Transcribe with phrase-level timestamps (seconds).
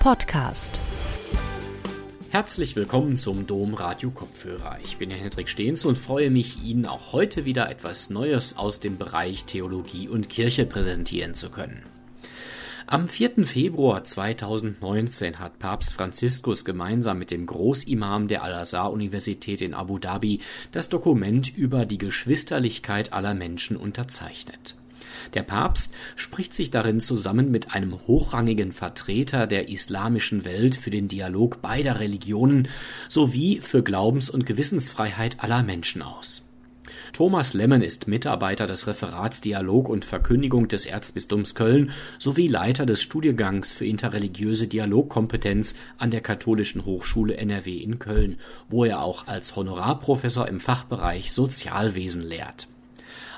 [0.00, 0.80] Podcast.
[2.30, 4.78] Herzlich willkommen zum Dom Radio Kopfhörer.
[4.82, 8.96] Ich bin Hendrik Stehns und freue mich, Ihnen auch heute wieder etwas Neues aus dem
[8.96, 11.84] Bereich Theologie und Kirche präsentieren zu können.
[12.86, 13.44] Am 4.
[13.44, 20.40] Februar 2019 hat Papst Franziskus gemeinsam mit dem Großimam der Al-Azhar-Universität in Abu Dhabi
[20.72, 24.76] das Dokument über die Geschwisterlichkeit aller Menschen unterzeichnet.
[25.34, 31.08] Der Papst spricht sich darin zusammen mit einem hochrangigen Vertreter der islamischen Welt für den
[31.08, 32.68] Dialog beider Religionen
[33.08, 36.44] sowie für Glaubens- und Gewissensfreiheit aller Menschen aus.
[37.12, 43.02] Thomas Lemmen ist Mitarbeiter des Referats Dialog und Verkündigung des Erzbistums Köln sowie Leiter des
[43.02, 49.56] Studiengangs für interreligiöse Dialogkompetenz an der Katholischen Hochschule NRW in Köln, wo er auch als
[49.56, 52.68] Honorarprofessor im Fachbereich Sozialwesen lehrt.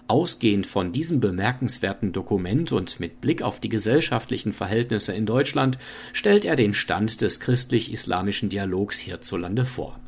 [0.08, 5.78] Ausgehend von diesem bemerkenswerten Dokument und mit Blick auf die gesellschaftlichen Verhältnisse in Deutschland
[6.12, 9.98] stellt er den Stand des christlich-islamischen Dialogs hierzulande vor.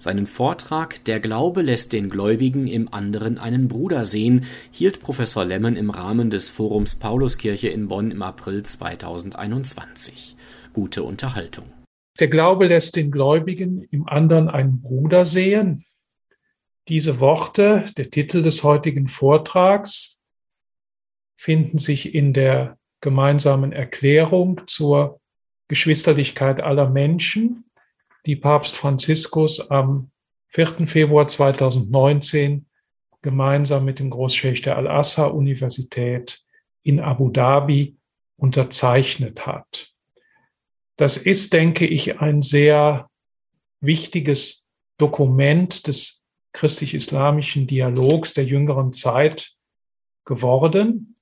[0.00, 5.74] Seinen Vortrag Der Glaube lässt den Gläubigen im anderen einen Bruder sehen hielt Professor Lemmen
[5.74, 10.36] im Rahmen des Forums Pauluskirche in Bonn im April 2021.
[10.72, 11.64] Gute Unterhaltung.
[12.20, 15.84] Der Glaube lässt den Gläubigen im anderen einen Bruder sehen.
[16.88, 20.22] Diese Worte, der Titel des heutigen Vortrags,
[21.36, 25.20] finden sich in der gemeinsamen Erklärung zur
[25.68, 27.70] Geschwisterlichkeit aller Menschen,
[28.24, 30.10] die Papst Franziskus am
[30.48, 30.86] 4.
[30.86, 32.66] Februar 2019
[33.20, 36.42] gemeinsam mit dem Großscheich der Al-Azhar-Universität
[36.82, 37.96] in Abu Dhabi
[38.36, 39.92] unterzeichnet hat.
[40.96, 43.10] Das ist, denke ich, ein sehr
[43.80, 44.66] wichtiges
[44.96, 46.17] Dokument des
[46.52, 49.52] christlich-islamischen Dialogs der jüngeren Zeit
[50.24, 51.16] geworden.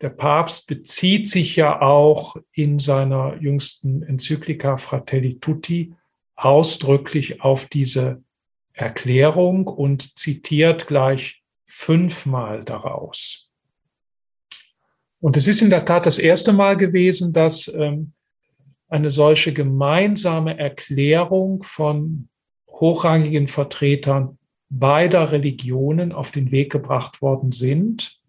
[0.00, 5.94] Der Papst bezieht sich ja auch in seiner jüngsten Enzyklika Fratelli Tutti
[6.36, 8.22] ausdrücklich auf diese
[8.72, 13.50] Erklärung und zitiert gleich fünfmal daraus.
[15.20, 18.12] Und es ist in der Tat das erste Mal gewesen, dass ähm,
[18.88, 22.28] eine solche gemeinsame Erklärung von
[22.68, 24.37] hochrangigen Vertretern
[24.70, 28.20] beider Religionen auf den Weg gebracht worden sind.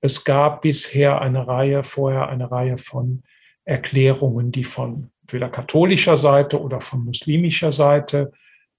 [0.00, 3.22] Es gab bisher eine Reihe, vorher eine Reihe von
[3.64, 8.32] Erklärungen, die von entweder katholischer Seite oder von muslimischer Seite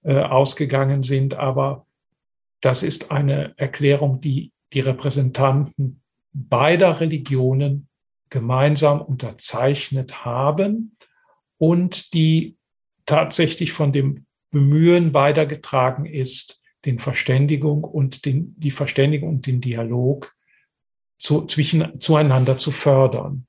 [0.03, 1.35] äh, ausgegangen sind.
[1.35, 1.85] Aber
[2.61, 6.01] das ist eine Erklärung, die die Repräsentanten
[6.33, 7.87] beider Religionen
[8.29, 10.97] gemeinsam unterzeichnet haben
[11.57, 12.57] und die
[13.05, 20.35] tatsächlich von dem Bemühen weitergetragen ist, den Verständigung und den, die Verständigung und den Dialog
[21.17, 23.47] zu, zwischen, zueinander zu fördern.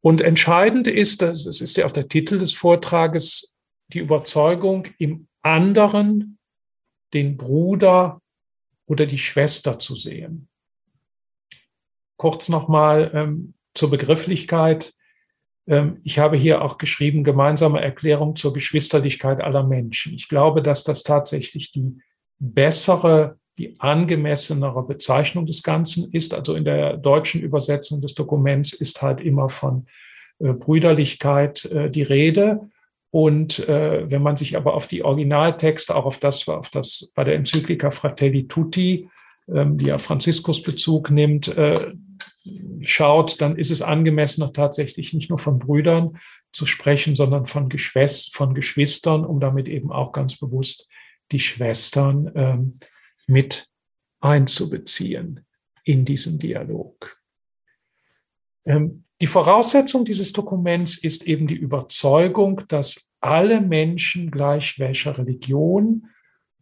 [0.00, 3.56] Und entscheidend ist, das ist ja auch der Titel des Vortrages,
[3.88, 6.38] die Überzeugung, im anderen
[7.12, 8.20] den Bruder
[8.86, 10.48] oder die Schwester zu sehen.
[12.16, 14.94] Kurz nochmal ähm, zur Begrifflichkeit.
[15.66, 20.14] Ähm, ich habe hier auch geschrieben, gemeinsame Erklärung zur Geschwisterlichkeit aller Menschen.
[20.14, 21.98] Ich glaube, dass das tatsächlich die
[22.38, 26.34] bessere, die angemessenere Bezeichnung des Ganzen ist.
[26.34, 29.86] Also in der deutschen Übersetzung des Dokuments ist halt immer von
[30.38, 32.68] äh, Brüderlichkeit äh, die Rede.
[33.10, 37.24] Und äh, wenn man sich aber auf die Originaltexte, auch auf das, auf das bei
[37.24, 39.08] der Enzyklika Fratelli Tutti,
[39.48, 41.92] ähm, die ja Franziskus Bezug nimmt, äh,
[42.82, 46.18] schaut, dann ist es angemessener tatsächlich nicht nur von Brüdern
[46.52, 50.88] zu sprechen, sondern von, Geschwist von Geschwistern, um damit eben auch ganz bewusst
[51.32, 52.78] die Schwestern ähm,
[53.26, 53.68] mit
[54.20, 55.44] einzubeziehen
[55.84, 57.16] in diesen Dialog.
[58.64, 66.08] Ähm, die Voraussetzung dieses Dokuments ist eben die Überzeugung, dass alle Menschen gleich welcher Religion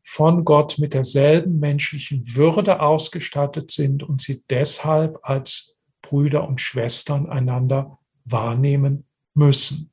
[0.04, 7.28] von Gott mit derselben menschlichen Würde ausgestattet sind und sie deshalb als Brüder und Schwestern
[7.28, 9.90] einander wahrnehmen müssen.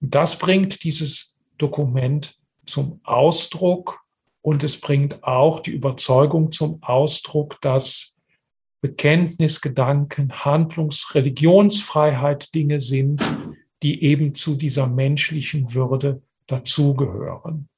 [0.00, 4.00] Und das bringt dieses Dokument zum Ausdruck
[4.42, 8.16] und es bringt auch die Überzeugung zum Ausdruck, dass
[8.80, 13.22] Bekenntnisgedanken, Handlungs-, Religionsfreiheit Dinge sind,
[13.82, 17.68] die eben zu dieser menschlichen Würde dazugehören.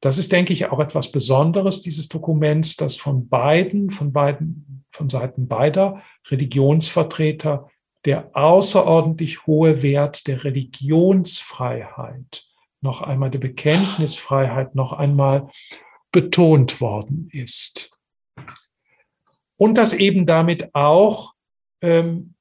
[0.00, 5.08] Das ist, denke ich, auch etwas Besonderes dieses Dokuments, das von beiden, von beiden, von
[5.08, 7.68] Seiten beider Religionsvertreter
[8.06, 12.46] der außerordentlich hohe Wert der Religionsfreiheit,
[12.80, 15.50] noch einmal der Bekenntnisfreiheit, noch einmal
[16.10, 17.90] betont worden ist.
[19.58, 21.34] Und dass eben damit auch
[21.82, 22.34] ähm,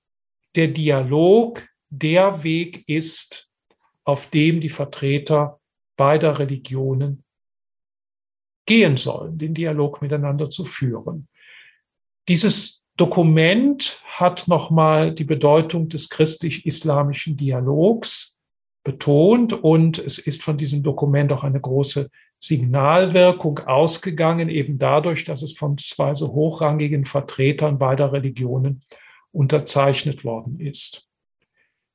[0.56, 3.52] der Dialog der Weg ist,
[4.06, 5.60] auf dem die Vertreter
[5.98, 7.26] beider Religionen
[8.70, 11.28] gehen sollen, den Dialog miteinander zu führen.
[12.28, 18.40] Dieses Dokument hat nochmal die Bedeutung des christlich-islamischen Dialogs
[18.84, 25.42] betont und es ist von diesem Dokument auch eine große Signalwirkung ausgegangen, eben dadurch, dass
[25.42, 28.82] es von zwei so hochrangigen Vertretern beider Religionen
[29.32, 31.08] unterzeichnet worden ist.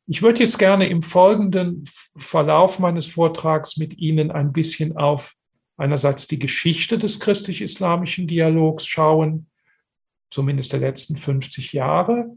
[0.08, 1.84] Ich würde jetzt gerne im folgenden
[2.16, 5.36] Verlauf meines Vortrags mit Ihnen ein bisschen auf
[5.76, 9.46] einerseits die Geschichte des christlich-islamischen Dialogs schauen,
[10.30, 12.36] zumindest der letzten 50 Jahre,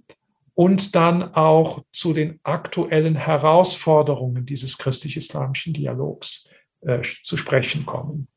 [0.53, 6.49] und dann auch zu den aktuellen Herausforderungen dieses christlich-islamischen Dialogs
[6.81, 8.27] äh, zu sprechen kommen.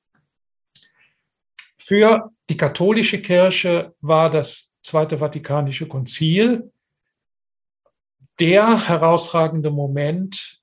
[1.78, 6.70] Für die katholische Kirche war das Zweite Vatikanische Konzil
[8.38, 10.59] der herausragende Moment,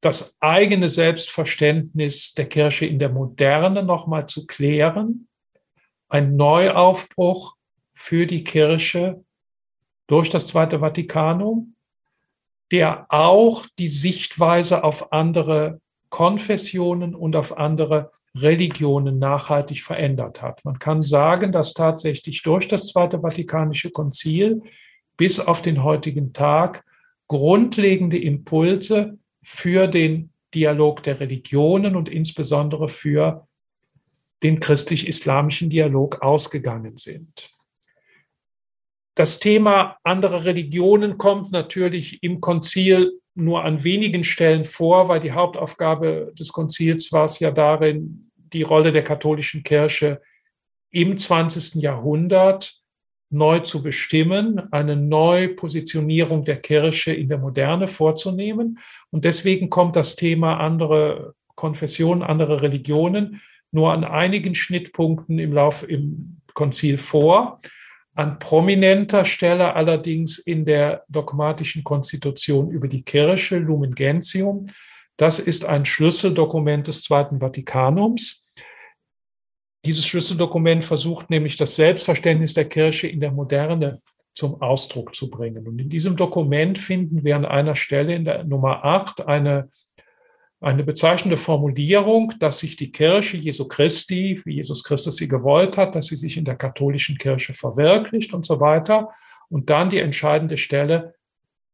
[0.00, 5.28] das eigene Selbstverständnis der Kirche in der Moderne nochmal zu klären,
[6.08, 7.56] ein Neuaufbruch
[7.94, 9.24] für die Kirche
[10.06, 11.74] durch das Zweite Vatikanum,
[12.70, 15.80] der auch die Sichtweise auf andere
[16.10, 20.64] Konfessionen und auf andere Religionen nachhaltig verändert hat.
[20.64, 24.62] Man kann sagen, dass tatsächlich durch das Zweite Vatikanische Konzil
[25.16, 26.84] bis auf den heutigen Tag
[27.26, 29.18] grundlegende Impulse
[29.50, 33.48] für den Dialog der Religionen und insbesondere für
[34.42, 37.50] den christlich-islamischen Dialog ausgegangen sind.
[39.14, 45.32] Das Thema andere Religionen kommt natürlich im Konzil nur an wenigen Stellen vor, weil die
[45.32, 50.20] Hauptaufgabe des Konzils war es ja darin, die Rolle der katholischen Kirche
[50.90, 51.76] im 20.
[51.76, 52.77] Jahrhundert
[53.30, 58.78] neu zu bestimmen, eine Neupositionierung der Kirche in der Moderne vorzunehmen.
[59.10, 63.40] Und deswegen kommt das Thema andere Konfessionen, andere Religionen
[63.70, 67.60] nur an einigen Schnittpunkten im Lauf im Konzil vor.
[68.14, 74.66] An prominenter Stelle allerdings in der dogmatischen Konstitution über die Kirche, Lumen Gentium.
[75.16, 78.47] Das ist ein Schlüsseldokument des Zweiten Vatikanums.
[79.84, 84.02] Dieses Schlüsseldokument versucht nämlich das Selbstverständnis der Kirche in der Moderne
[84.34, 85.66] zum Ausdruck zu bringen.
[85.66, 89.68] Und in diesem Dokument finden wir an einer Stelle in der Nummer 8 eine
[90.60, 95.94] eine bezeichnende Formulierung, dass sich die Kirche Jesu Christi, wie Jesus Christus sie gewollt hat,
[95.94, 99.10] dass sie sich in der katholischen Kirche verwirklicht und so weiter.
[99.48, 101.14] Und dann die entscheidende Stelle,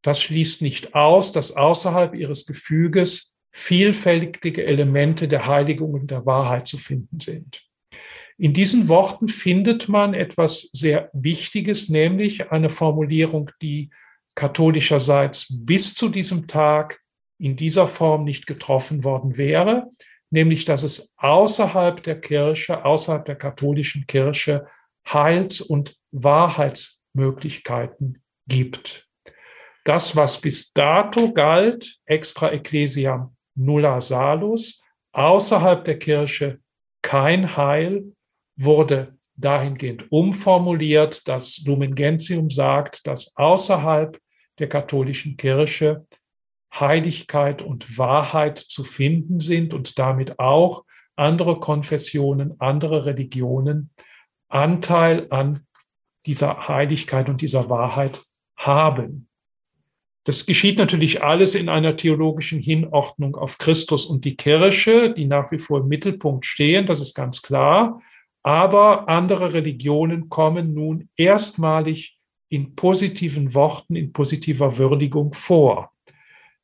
[0.02, 6.66] das schließt nicht aus, dass außerhalb ihres Gefüges vielfältige Elemente der Heiligung und der Wahrheit
[6.66, 7.66] zu finden sind.
[8.36, 13.90] In diesen Worten findet man etwas sehr Wichtiges, nämlich eine Formulierung, die
[14.34, 17.00] katholischerseits bis zu diesem Tag
[17.38, 19.88] in dieser Form nicht getroffen worden wäre,
[20.30, 24.66] nämlich dass es außerhalb der Kirche, außerhalb der katholischen Kirche
[25.06, 29.08] Heils- und Wahrheitsmöglichkeiten gibt.
[29.84, 34.82] Das, was bis dato galt, extra ecclesia nulla salus,
[35.12, 36.58] außerhalb der Kirche
[37.02, 38.14] kein Heil,
[38.56, 44.18] wurde dahingehend umformuliert, dass Lumen Gentium sagt, dass außerhalb
[44.58, 46.06] der katholischen Kirche
[46.72, 50.84] Heiligkeit und Wahrheit zu finden sind und damit auch
[51.16, 53.90] andere Konfessionen, andere Religionen
[54.48, 55.66] Anteil an
[56.26, 58.22] dieser Heiligkeit und dieser Wahrheit
[58.56, 59.28] haben.
[60.24, 65.52] Das geschieht natürlich alles in einer theologischen Hinordnung auf Christus und die Kirche, die nach
[65.52, 68.00] wie vor im Mittelpunkt stehen, das ist ganz klar.
[68.44, 72.18] Aber andere Religionen kommen nun erstmalig
[72.50, 75.90] in positiven Worten, in positiver Würdigung vor.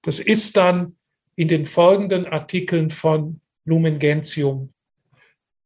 [0.02, 0.96] Das ist dann
[1.36, 4.72] in den folgenden Artikeln von Lumen Gentium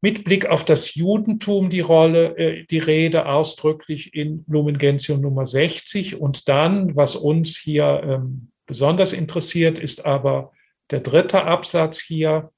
[0.04, 5.46] mit Blick auf das Judentum die Rolle, äh, die Rede ausdrücklich in Lumen Gentium Nummer
[5.46, 6.20] 60.
[6.20, 10.52] Und dann, was uns hier ähm, besonders interessiert, ist aber
[10.90, 12.50] der dritte Absatz hier.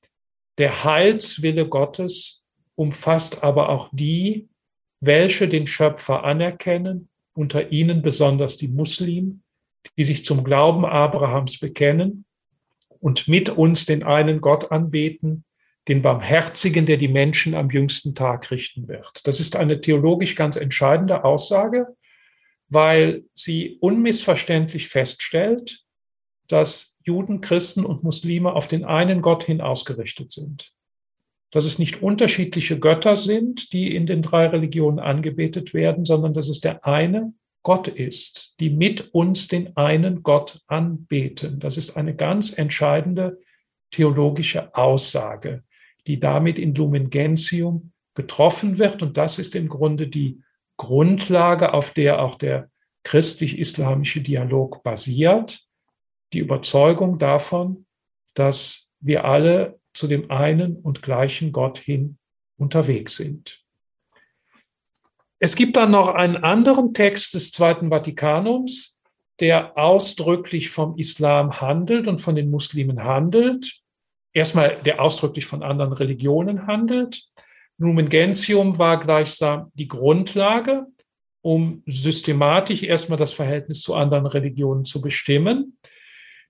[0.58, 2.42] Der Heilswille Gottes
[2.76, 4.48] umfasst aber auch die,
[5.00, 9.42] welche den Schöpfer anerkennen, unter ihnen besonders die Muslimen,
[9.98, 12.24] die sich zum Glauben Abrahams bekennen
[13.00, 15.44] und mit uns den einen Gott anbeten,
[15.88, 19.26] den Barmherzigen, der die Menschen am jüngsten Tag richten wird.
[19.26, 21.86] Das ist eine theologisch ganz entscheidende Aussage,
[22.68, 25.84] weil sie unmissverständlich feststellt,
[26.48, 30.72] dass Juden, Christen und Muslime auf den einen Gott hin ausgerichtet sind.
[31.50, 36.48] Dass es nicht unterschiedliche Götter sind, die in den drei Religionen angebetet werden, sondern dass
[36.48, 41.58] es der eine Gott ist, die mit uns den einen Gott anbeten.
[41.58, 43.40] Das ist eine ganz entscheidende
[43.90, 45.64] theologische Aussage,
[46.06, 49.02] die damit in Lumen Gentium getroffen wird.
[49.02, 50.42] Und das ist im Grunde die
[50.76, 52.70] Grundlage, auf der auch der
[53.02, 55.60] christlich-islamische Dialog basiert.
[56.32, 57.86] Die Überzeugung davon,
[58.34, 62.18] dass wir alle zu dem einen und gleichen Gott hin
[62.56, 63.62] unterwegs sind.
[65.38, 69.00] Es gibt dann noch einen anderen Text des Zweiten Vatikanums,
[69.40, 73.80] der ausdrücklich vom Islam handelt und von den Muslimen handelt.
[74.32, 77.24] Erstmal, der ausdrücklich von anderen Religionen handelt.
[77.78, 80.86] Lumen Gentium war gleichsam die Grundlage,
[81.42, 85.78] um systematisch erstmal das Verhältnis zu anderen Religionen zu bestimmen.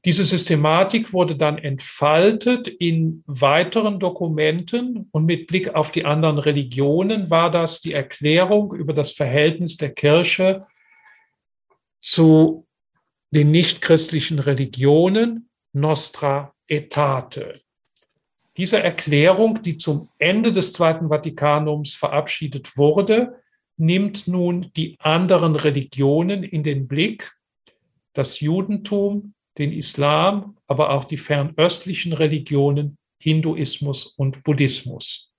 [0.06, 7.28] Diese Systematik wurde dann entfaltet in weiteren Dokumenten und mit Blick auf die anderen Religionen
[7.28, 10.64] war das die Erklärung über das Verhältnis der Kirche
[12.00, 12.68] zu
[13.32, 17.60] den nichtchristlichen Religionen Nostra Aetate.
[18.56, 23.42] Diese Erklärung, die zum Ende des Zweiten Vatikanums verabschiedet wurde,
[23.76, 27.32] nimmt nun die anderen Religionen in den Blick,
[28.12, 35.32] das Judentum, den Islam, aber auch die fernöstlichen Religionen, Hinduismus und Buddhismus.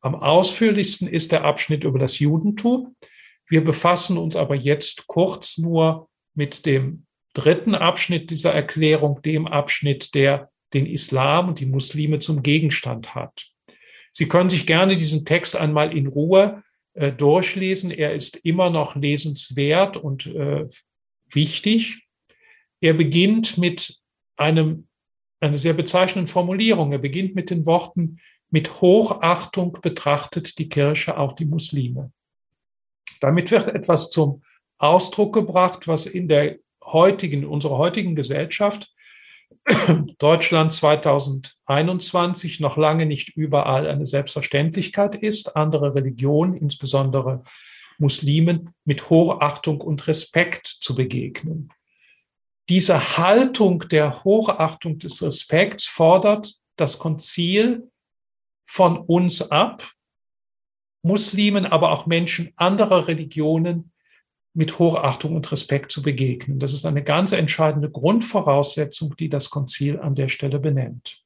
[0.00, 2.94] Am ausführlichsten ist der Abschnitt über das Judentum.
[3.48, 10.14] Wir befassen uns aber jetzt kurz nur mit dem dritten Abschnitt dieser Erklärung, dem Abschnitt,
[10.14, 13.46] der den Islam und die Muslime zum Gegenstand hat.
[14.12, 16.62] Sie können sich gerne diesen Text einmal in Ruhe
[16.94, 17.90] äh, durchlesen.
[17.90, 20.68] Er ist immer noch lesenswert und äh,
[21.30, 22.03] wichtig.
[22.84, 23.96] Er beginnt mit
[24.36, 24.88] einem,
[25.40, 26.92] einer sehr bezeichnenden Formulierung.
[26.92, 32.12] Er beginnt mit den Worten, mit Hochachtung betrachtet die Kirche auch die Muslime.
[33.22, 34.42] Damit wird etwas zum
[34.76, 38.92] Ausdruck gebracht, was in der heutigen, unserer heutigen Gesellschaft,
[40.18, 45.56] Deutschland 2021, noch lange nicht überall eine Selbstverständlichkeit ist.
[45.56, 47.44] Andere Religionen, insbesondere
[47.96, 51.70] Muslimen, mit Hochachtung und Respekt zu begegnen
[52.68, 57.90] diese Haltung der Hochachtung des Respekts fordert das Konzil
[58.64, 59.90] von uns ab,
[61.02, 63.92] Muslimen, aber auch Menschen anderer Religionen
[64.54, 66.58] mit Hochachtung und Respekt zu begegnen.
[66.58, 71.23] Das ist eine ganz entscheidende Grundvoraussetzung, die das Konzil an der Stelle benennt.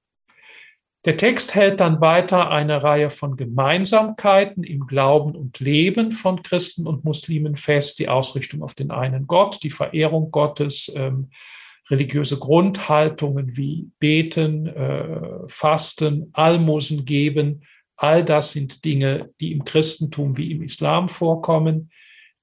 [1.04, 6.88] Der Text hält dann weiter eine Reihe von Gemeinsamkeiten im Glauben und Leben von Christen
[6.88, 11.30] und Muslimen fest, die Ausrichtung auf den einen Gott, die Verehrung Gottes, ähm,
[11.88, 17.62] religiöse Grundhaltungen wie Beten, äh, Fasten, Almosen geben.
[17.96, 21.90] All das sind Dinge, die im Christentum wie im Islam vorkommen.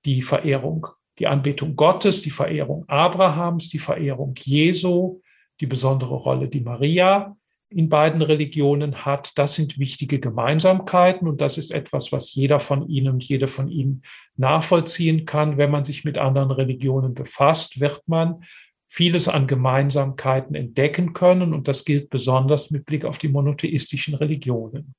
[0.06, 0.88] Die Verehrung,
[1.20, 5.22] die Anbetung Gottes, die Verehrung Abrahams, die Verehrung Jesu,
[5.60, 7.36] die besondere Rolle, die Maria
[7.70, 9.32] in beiden Religionen hat.
[9.36, 13.68] Das sind wichtige Gemeinsamkeiten und das ist etwas, was jeder von Ihnen und jede von
[13.68, 14.04] Ihnen
[14.38, 15.58] nachvollziehen kann.
[15.58, 18.44] Wenn man sich mit anderen Religionen befasst, wird man
[18.88, 24.96] vieles an Gemeinsamkeiten entdecken können und das gilt besonders mit Blick auf die monotheistischen Religionen.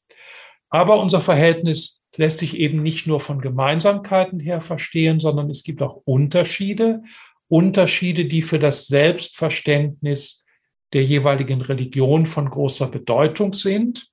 [0.69, 5.83] Aber unser Verhältnis lässt sich eben nicht nur von Gemeinsamkeiten her verstehen, sondern es gibt
[5.83, 7.03] auch Unterschiede,
[7.49, 10.45] Unterschiede, die für das Selbstverständnis
[10.93, 14.09] der jeweiligen Religion von großer Bedeutung sind,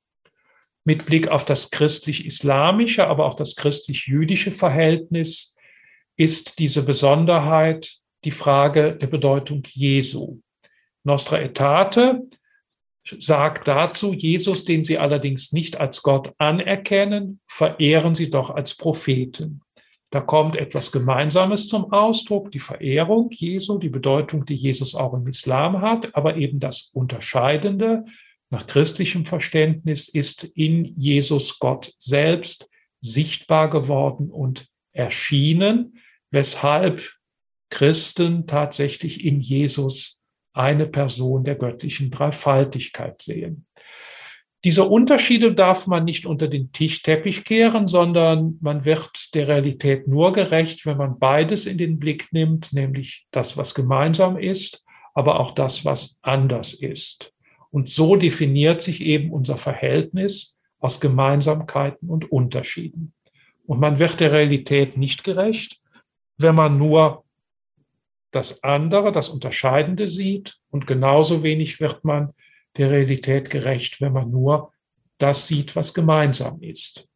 [0.85, 5.55] mit Blick auf das christlich-islamische, aber auch das christlich-jüdische Verhältnis
[6.17, 7.93] ist diese Besonderheit
[8.25, 10.39] die Frage der Bedeutung Jesu.
[11.03, 12.21] Nostra Aetate
[13.03, 19.61] sagt dazu, Jesus, den sie allerdings nicht als Gott anerkennen, verehren sie doch als Propheten.
[20.13, 25.25] Da kommt etwas Gemeinsames zum Ausdruck, die Verehrung Jesu, die Bedeutung, die Jesus auch im
[25.25, 28.05] Islam hat, aber eben das Unterscheidende
[28.51, 32.69] nach christlichem Verständnis ist in Jesus Gott selbst
[33.01, 35.97] sichtbar geworden und erschienen,
[36.29, 37.13] weshalb
[37.71, 40.21] Christen tatsächlich in Jesus
[40.53, 43.65] eine Person der göttlichen Dreifaltigkeit sehen.
[44.63, 50.31] Diese Unterschiede darf man nicht unter den Tischteppich kehren, sondern man wird der Realität nur
[50.31, 55.51] gerecht, wenn man beides in den Blick nimmt, nämlich das, was gemeinsam ist, aber auch
[55.51, 57.33] das, was anders ist.
[57.71, 63.13] Und so definiert sich eben unser Verhältnis aus Gemeinsamkeiten und Unterschieden.
[63.65, 65.79] Und man wird der Realität nicht gerecht,
[66.37, 67.25] wenn man nur
[68.31, 72.33] das andere, das Unterscheidende sieht und genauso wenig wird man
[72.77, 74.71] der Realität gerecht, wenn man nur
[75.17, 77.07] das sieht, was gemeinsam ist.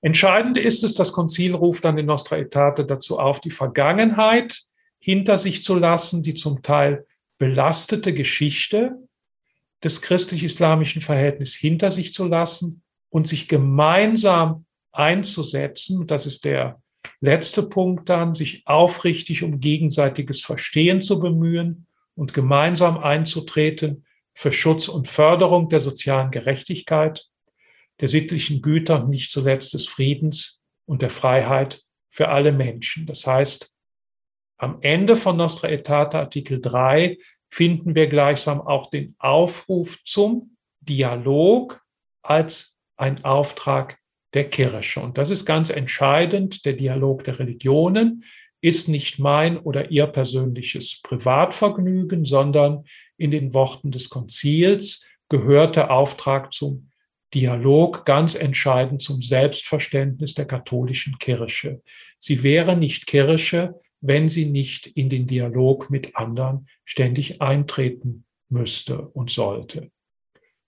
[0.00, 4.62] Entscheidend ist es, das Konzil ruft dann in Nostra Aetate dazu auf, die Vergangenheit
[4.98, 7.06] hinter sich zu lassen, die zum Teil
[7.38, 8.96] belastete Geschichte
[9.82, 16.06] des christlich-islamischen Verhältnisses hinter sich zu lassen und sich gemeinsam einzusetzen.
[16.06, 16.80] Das ist der
[17.20, 24.05] letzte Punkt dann, sich aufrichtig um gegenseitiges Verstehen zu bemühen und gemeinsam einzutreten
[24.36, 27.26] für Schutz und Förderung der sozialen Gerechtigkeit,
[28.00, 33.06] der sittlichen Güter und nicht zuletzt des Friedens und der Freiheit für alle Menschen.
[33.06, 33.72] Das heißt,
[34.58, 41.82] am Ende von Nostra Aetate Artikel 3 finden wir gleichsam auch den Aufruf zum Dialog
[42.22, 43.98] als ein Auftrag
[44.34, 45.00] der Kirche.
[45.00, 46.66] Und das ist ganz entscheidend.
[46.66, 48.24] Der Dialog der Religionen
[48.60, 52.84] ist nicht mein oder ihr persönliches Privatvergnügen, sondern
[53.18, 56.90] in den Worten des Konzils gehört der Auftrag zum
[57.34, 61.82] Dialog ganz entscheidend zum Selbstverständnis der katholischen Kirche.
[62.18, 69.00] Sie wäre nicht Kirche, wenn sie nicht in den Dialog mit anderen ständig eintreten müsste
[69.08, 69.90] und sollte.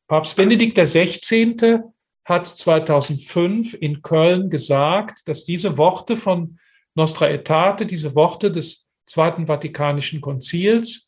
[0.09, 1.81] Papst Benedikt XVI.
[2.25, 6.59] hat 2005 in Köln gesagt, dass diese Worte von
[6.95, 11.08] Nostra Aetate, diese Worte des Zweiten Vatikanischen Konzils,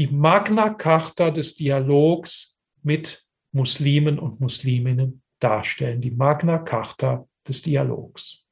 [0.00, 8.46] die Magna Carta des Dialogs mit Muslimen und Musliminnen darstellen, die Magna Carta des Dialogs.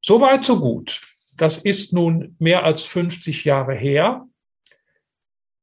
[0.00, 1.00] Soweit, so gut.
[1.36, 4.28] Das ist nun mehr als 50 Jahre her.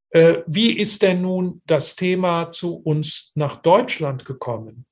[0.09, 4.85] Äh, wie ist denn nun das Thema zu uns nach Deutschland gekommen?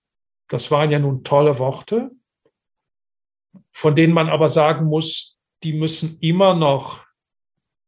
[0.47, 2.09] Das waren ja nun tolle Worte,
[3.73, 7.04] von denen man aber sagen muss, die müssen immer noch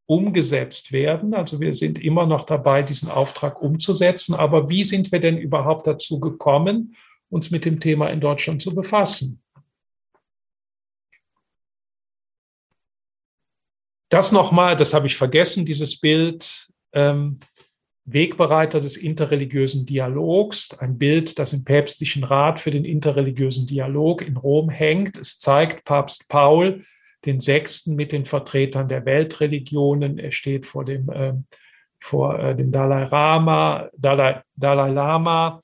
[0.08, 1.34] umgesetzt werden.
[1.34, 4.34] Also wir sind immer noch dabei, diesen Auftrag umzusetzen.
[4.34, 6.96] Aber wie sind wir denn überhaupt dazu gekommen,
[7.30, 9.42] uns mit dem Thema in Deutschland zu befassen?
[14.10, 17.42] Das nochmal, das habe ich vergessen, dieses Bild, ähm,
[18.06, 24.38] Wegbereiter des interreligiösen Dialogs, ein Bild, das im päpstlichen Rat für den interreligiösen Dialog in
[24.38, 25.18] Rom hängt.
[25.18, 26.86] Es zeigt Papst Paul
[27.26, 30.20] den Sechsten mit den Vertretern der Weltreligionen.
[30.20, 31.34] Er steht vor dem, äh,
[32.00, 35.62] vor, äh, dem Dalai, Lama, Dalai, Dalai Lama.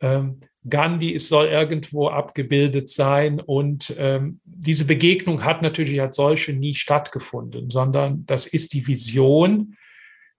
[0.00, 3.40] Ähm, Gandhi es soll irgendwo abgebildet sein.
[3.40, 9.76] Und ähm, diese Begegnung hat natürlich als solche nie stattgefunden, sondern das ist die Vision,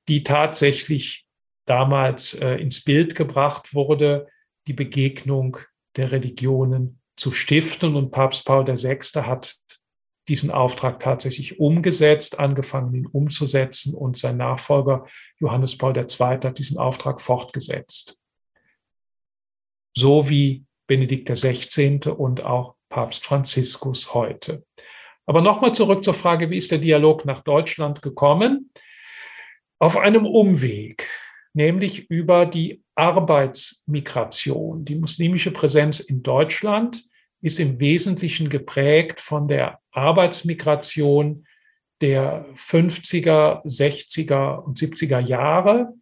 [0.08, 1.26] die tatsächlich
[1.66, 4.28] damals äh, ins Bild gebracht wurde,
[4.68, 5.58] die Begegnung
[5.96, 7.96] der Religionen zu stiften.
[7.96, 8.98] Und Papst Paul VI.
[9.22, 9.56] hat
[10.28, 15.06] diesen Auftrag tatsächlich umgesetzt, angefangen ihn umzusetzen und sein Nachfolger
[15.40, 16.06] Johannes Paul II.
[16.18, 18.18] hat diesen Auftrag fortgesetzt
[19.96, 22.00] so wie Benedikt XVI.
[22.10, 24.64] und auch Papst Franziskus heute.
[25.26, 28.70] Aber nochmal zurück zur Frage, wie ist der Dialog nach Deutschland gekommen?
[29.80, 31.10] Auf einem Umweg,
[31.54, 34.86] nämlich über die Arbeitsmigration.
[34.86, 37.04] Die muslimische Präsenz in Deutschland
[37.46, 41.46] ist im Wesentlichen geprägt von der Arbeitsmigration
[42.02, 45.94] der 50er, 60er und 70er Jahre.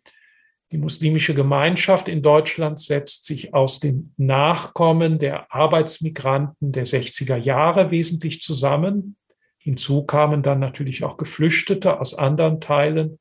[0.72, 7.92] Die muslimische Gemeinschaft in Deutschland setzt sich aus den Nachkommen der Arbeitsmigranten der 60er Jahre
[7.92, 9.18] wesentlich zusammen.
[9.58, 13.20] Hinzu kamen dann natürlich auch Geflüchtete aus anderen Teilen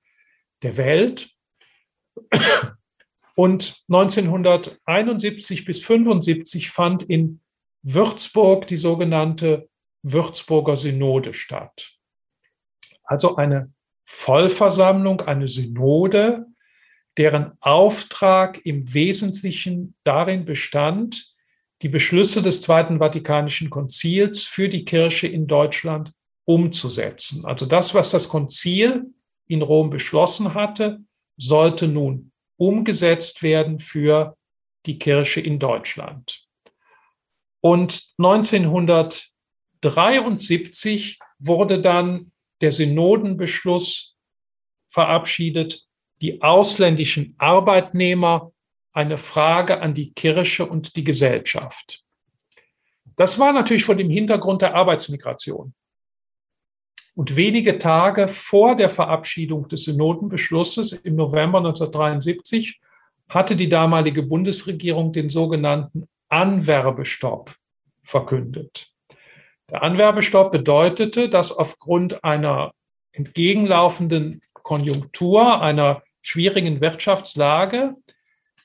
[0.63, 1.31] der Welt.
[3.35, 7.41] Und 1971 bis 1975 fand in
[7.83, 9.69] Würzburg die sogenannte
[10.03, 11.93] Würzburger Synode statt.
[13.05, 13.73] Also eine
[14.05, 16.47] Vollversammlung, eine Synode,
[17.17, 21.33] deren Auftrag im Wesentlichen darin bestand,
[21.83, 26.13] die Beschlüsse des Zweiten Vatikanischen Konzils für die Kirche in Deutschland
[26.45, 27.45] umzusetzen.
[27.45, 29.13] Also das, was das Konzil
[29.47, 31.01] in Rom beschlossen hatte,
[31.37, 34.37] sollte nun umgesetzt werden für
[34.87, 36.47] die Kirche in Deutschland.
[37.63, 44.15] Und 1973 wurde dann der Synodenbeschluss
[44.89, 45.87] verabschiedet,
[46.21, 48.53] die ausländischen Arbeitnehmer
[48.93, 52.03] eine Frage an die Kirche und die Gesellschaft.
[53.15, 55.73] Das war natürlich vor dem Hintergrund der Arbeitsmigration.
[57.15, 62.81] Und wenige Tage vor der Verabschiedung des Synodenbeschlusses im November 1973
[63.29, 67.55] hatte die damalige Bundesregierung den sogenannten Anwerbestopp
[68.03, 68.91] verkündet.
[69.71, 72.73] Der Anwerbestopp bedeutete, dass aufgrund einer
[73.13, 77.95] entgegenlaufenden Konjunktur, einer schwierigen Wirtschaftslage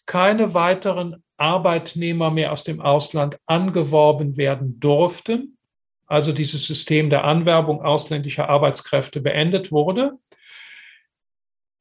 [0.05, 5.57] keine weiteren Arbeitnehmer mehr aus dem Ausland angeworben werden durften,
[6.05, 10.17] also dieses System der Anwerbung ausländischer Arbeitskräfte beendet wurde.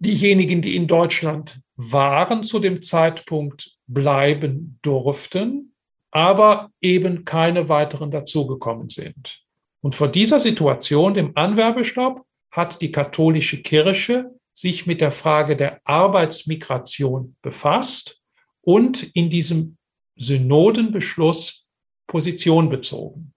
[0.01, 5.76] Diejenigen, die in Deutschland waren zu dem Zeitpunkt, bleiben durften,
[6.17, 9.43] aber eben keine weiteren dazugekommen sind.
[9.83, 15.83] Und vor dieser Situation, dem Anwerbestopp, hat die katholische Kirche sich mit der Frage der
[15.85, 18.23] Arbeitsmigration befasst
[18.63, 19.77] und in diesem
[20.17, 21.67] Synodenbeschluss
[22.07, 23.35] Position bezogen.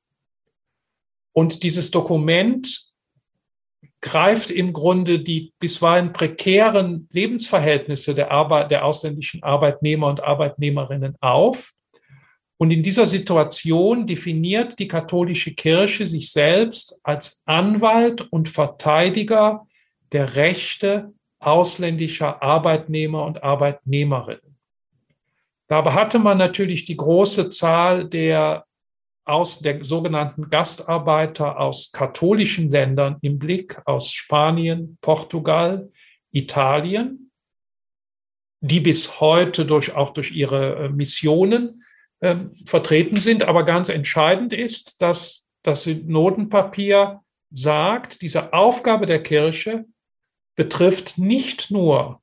[1.33, 2.93] Und dieses Dokument
[3.99, 11.73] greift im Grunde die bisweilen prekären Lebensverhältnisse der, Arbeit, der ausländischen Arbeitnehmer und Arbeitnehmerinnen auf.
[12.61, 19.65] Und in dieser Situation definiert die katholische Kirche sich selbst als Anwalt und Verteidiger
[20.11, 24.57] der Rechte ausländischer Arbeitnehmer und Arbeitnehmerinnen.
[25.69, 28.65] Dabei hatte man natürlich die große Zahl der
[29.23, 35.89] aus der sogenannten Gastarbeiter aus katholischen Ländern im Blick, aus Spanien, Portugal,
[36.31, 37.31] Italien,
[38.59, 41.78] die bis heute durch, auch durch ihre äh, Missionen
[42.21, 43.43] äh, vertreten sind.
[43.43, 49.85] Aber ganz entscheidend ist, dass das Synodenpapier sagt, diese Aufgabe der Kirche
[50.55, 52.21] betrifft nicht nur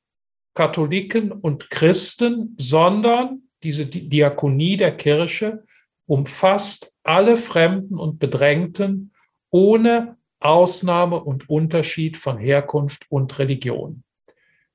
[0.53, 5.63] Katholiken und Christen, sondern diese Diakonie der Kirche
[6.05, 9.13] umfasst alle Fremden und Bedrängten
[9.49, 14.03] ohne Ausnahme und Unterschied von Herkunft und Religion.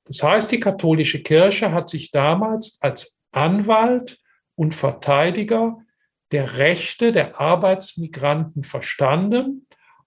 [0.05, 4.21] Das heißt, die katholische Kirche hat sich damals als Anwalt
[4.55, 5.79] und Verteidiger
[6.33, 9.67] der Rechte der Arbeitsmigranten verstanden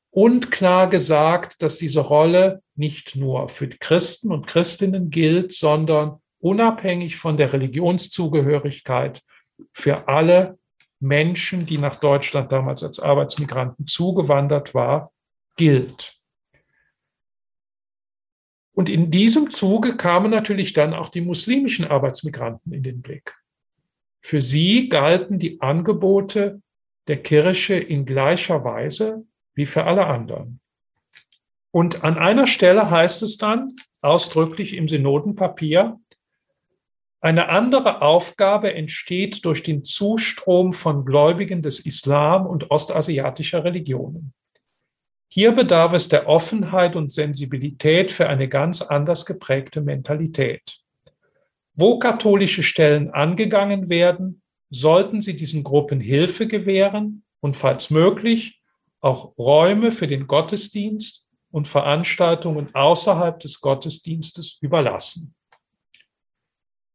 [0.10, 7.18] und klar gesagt, dass diese Rolle nicht nur für Christen und Christinnen gilt, sondern unabhängig
[7.18, 9.22] von der Religionszugehörigkeit
[9.72, 10.58] für alle
[11.00, 15.12] Menschen, die nach Deutschland damals als Arbeitsmigranten zugewandert war,
[15.56, 16.18] gilt.
[18.74, 23.34] Und in diesem Zuge kamen natürlich dann auch die muslimischen Arbeitsmigranten in den Blick.
[24.26, 26.60] Für sie galten die Angebote
[27.08, 30.60] der Kirche in gleicher Weise wie für alle anderen.
[31.70, 36.00] Und an einer Stelle heißt es dann ausdrücklich im Synodenpapier,
[37.22, 44.34] eine andere Aufgabe entsteht durch den Zustrom von Gläubigen des Islam und ostasiatischer Religionen.
[45.28, 50.84] Hier bedarf es der Offenheit und Sensibilität für eine ganz anders geprägte Mentalität.
[51.76, 58.62] Wo katholische Stellen angegangen werden, sollten sie diesen Gruppen Hilfe gewähren und falls möglich
[59.02, 65.36] auch Räume für den Gottesdienst und Veranstaltungen außerhalb des Gottesdienstes überlassen.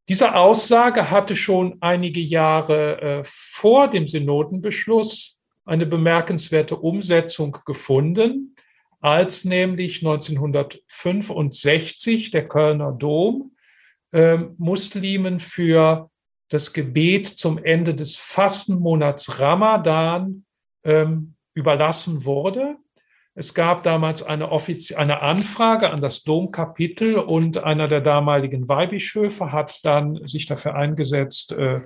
[0.08, 8.56] Diese Aussage hatte schon einige Jahre äh, vor dem Synodenbeschluss eine bemerkenswerte Umsetzung gefunden,
[8.98, 13.52] als nämlich 1965 der Kölner Dom
[14.12, 16.10] äh, Muslimen für
[16.48, 20.44] das Gebet zum Ende des Fastenmonats Ramadan
[20.84, 22.76] ähm, überlassen wurde.
[23.34, 24.50] Es gab damals eine,
[24.96, 31.52] eine Anfrage an das Domkapitel und einer der damaligen Weihbischöfe hat dann sich dafür eingesetzt,
[31.52, 31.80] äh,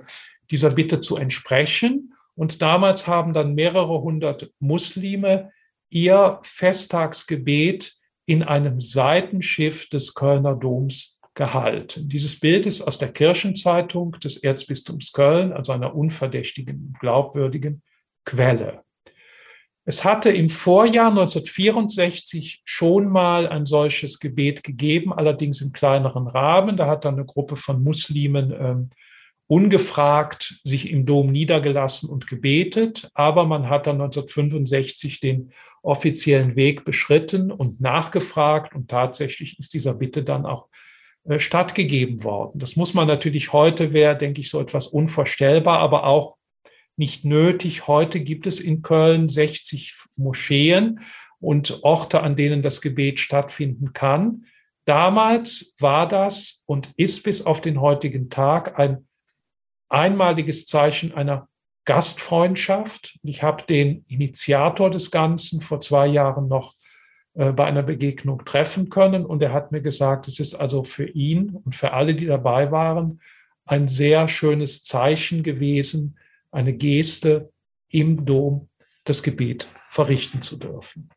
[0.49, 2.13] dieser Bitte zu entsprechen.
[2.35, 5.51] Und damals haben dann mehrere hundert Muslime
[5.89, 12.09] ihr Festtagsgebet in einem Seitenschiff des Kölner Doms gehalten.
[12.09, 17.83] Dieses Bild ist aus der Kirchenzeitung des Erzbistums Köln, also einer unverdächtigen, glaubwürdigen
[18.23, 18.81] Quelle.
[19.87, 26.75] Es hatte im Vorjahr 1964 schon mal ein solches Gebet gegeben, allerdings im kleineren Rahmen.
[26.75, 28.89] Da hat dann eine Gruppe von Muslimen ähm,
[29.47, 33.11] ungefragt sich im Dom niedergelassen und gebetet.
[33.13, 35.51] Aber man hat dann 1965 den
[35.83, 38.73] offiziellen Weg beschritten und nachgefragt.
[38.73, 40.67] Und tatsächlich ist dieser Bitte dann auch
[41.37, 42.59] stattgegeben worden.
[42.59, 46.37] Das muss man natürlich heute, wäre, denke ich, so etwas unvorstellbar, aber auch
[46.97, 47.87] nicht nötig.
[47.87, 51.01] Heute gibt es in Köln 60 Moscheen
[51.39, 54.45] und Orte, an denen das Gebet stattfinden kann.
[54.85, 59.07] Damals war das und ist bis auf den heutigen Tag ein
[59.89, 61.47] einmaliges Zeichen einer
[61.85, 63.19] Gastfreundschaft.
[63.23, 66.84] Ich habe den Initiator des Ganzen vor zwei Jahren noch äh,
[67.35, 71.57] bei einer Begegnung treffen können und er hat mir gesagt, es ist also für ihn
[71.65, 73.19] und für alle, die dabei waren,
[73.65, 76.17] ein sehr schönes Zeichen gewesen,
[76.51, 77.51] eine Geste
[77.89, 78.69] im Dom
[79.03, 81.09] das Gebet verrichten zu dürfen.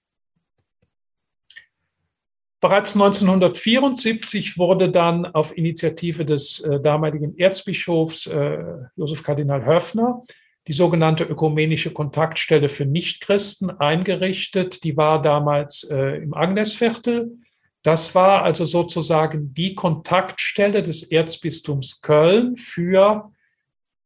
[2.60, 8.58] Bereits 1974 wurde dann auf Initiative des äh, damaligen Erzbischofs äh,
[8.96, 10.24] Josef Kardinal Höffner
[10.68, 14.84] die sogenannte ökumenische Kontaktstelle für Nichtchristen eingerichtet.
[14.84, 17.38] Die war damals äh, im Agnesviertel.
[17.82, 23.32] Das war also sozusagen die Kontaktstelle des Erzbistums Köln für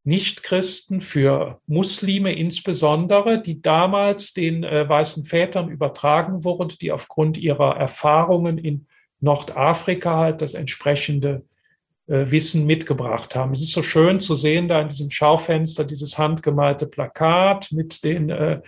[0.04, 7.76] Nichtchristen, für Muslime insbesondere, die damals den äh, weißen Vätern übertragen wurden, die aufgrund ihrer
[7.76, 8.86] Erfahrungen in
[9.18, 11.44] Nordafrika halt das entsprechende
[12.06, 13.52] Wissen mitgebracht haben.
[13.52, 18.28] Es ist so schön zu sehen, da in diesem Schaufenster dieses handgemalte Plakat mit den
[18.30, 18.60] äh,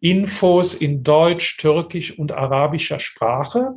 [0.00, 3.72] Infos in Deutsch, Türkisch und arabischer Sprache.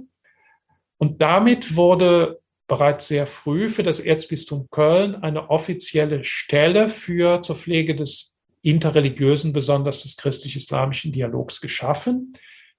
[0.97, 7.55] Und damit wurde bereits sehr früh für das Erzbistum Köln eine offizielle Stelle für zur
[7.55, 12.33] Pflege des interreligiösen, besonders des christlich-islamischen Dialogs geschaffen.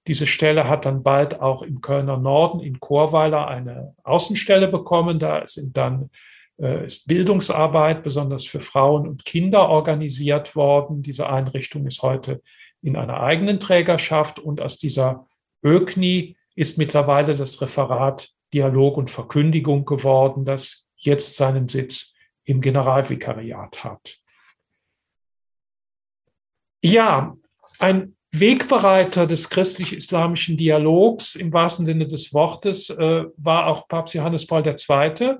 [0.06, 5.18] Diese Stelle hat dann bald auch im Kölner Norden in Chorweiler eine Außenstelle bekommen.
[5.18, 6.10] Da sind dann
[6.60, 11.02] äh, ist Bildungsarbeit besonders für Frauen und Kinder organisiert worden.
[11.02, 12.42] Diese Einrichtung ist heute
[12.82, 15.26] in einer eigenen Trägerschaft und aus dieser
[15.62, 23.84] ÖKNI ist mittlerweile das Referat Dialog und Verkündigung geworden, das jetzt seinen Sitz im Generalvikariat
[23.84, 24.18] hat.
[26.82, 27.36] Ja,
[27.78, 34.46] ein Wegbereiter des christlich-islamischen Dialogs im wahrsten Sinne des Wortes äh, war auch Papst Johannes
[34.46, 35.36] Paul II.,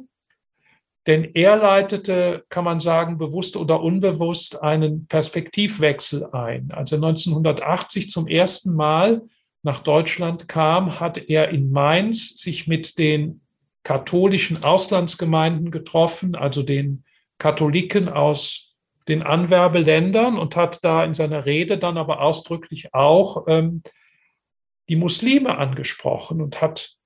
[1.06, 6.70] denn er leitete, kann man sagen, bewusst oder unbewusst einen Perspektivwechsel ein.
[6.72, 9.22] Als er 1980 zum ersten Mal
[9.62, 13.40] nach Deutschland kam, hat er in Mainz sich mit den
[13.82, 17.04] katholischen Auslandsgemeinden getroffen, also den
[17.38, 18.69] Katholiken aus
[19.10, 23.82] den Anwerbeländern und hat da in seiner Rede dann aber ausdrücklich auch ähm,
[24.88, 26.96] die Muslime angesprochen und hat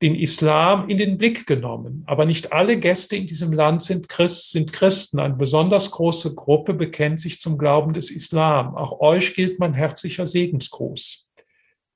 [0.00, 2.04] den Islam in den Blick genommen.
[2.06, 5.18] Aber nicht alle Gäste in diesem Land sind, Christ, sind Christen.
[5.18, 8.76] Eine besonders große Gruppe bekennt sich zum Glauben des Islam.
[8.76, 11.28] Auch euch gilt mein herzlicher Segensgruß.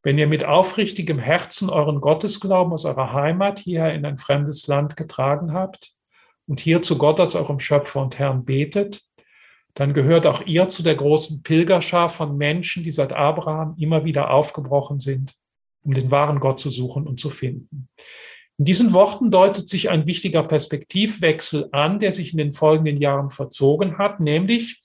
[0.03, 4.97] Wenn ihr mit aufrichtigem Herzen euren Gottesglauben aus eurer Heimat hierher in ein fremdes Land
[4.97, 5.95] getragen habt
[6.47, 9.03] und hier zu Gott als eurem Schöpfer und Herrn betet,
[9.75, 14.31] dann gehört auch ihr zu der großen Pilgerschar von Menschen, die seit Abraham immer wieder
[14.31, 15.35] aufgebrochen sind,
[15.83, 17.89] um den wahren Gott zu suchen und zu finden.
[18.59, 23.31] In diesen Worten deutet sich ein wichtiger Perspektivwechsel an, der sich in den folgenden Jahren
[23.31, 24.81] verzogen hat, nämlich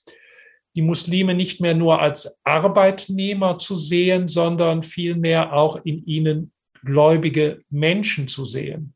[0.74, 6.52] die Muslime nicht mehr nur als Arbeitnehmer zu sehen, sondern vielmehr auch in ihnen
[6.84, 8.94] gläubige Menschen zu sehen.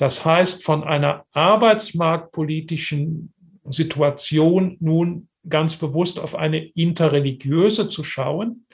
[0.00, 3.34] Das heißt, von einer arbeitsmarktpolitischen
[3.64, 8.64] Situation nun ganz bewusst auf eine interreligiöse zu schauen,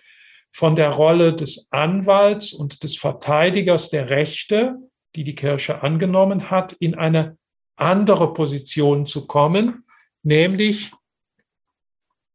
[0.53, 4.77] von der Rolle des Anwalts und des Verteidigers der Rechte,
[5.17, 7.37] die die Kirche angenommen hat, in eine
[7.75, 9.83] andere Position zu kommen,
[10.23, 10.93] nämlich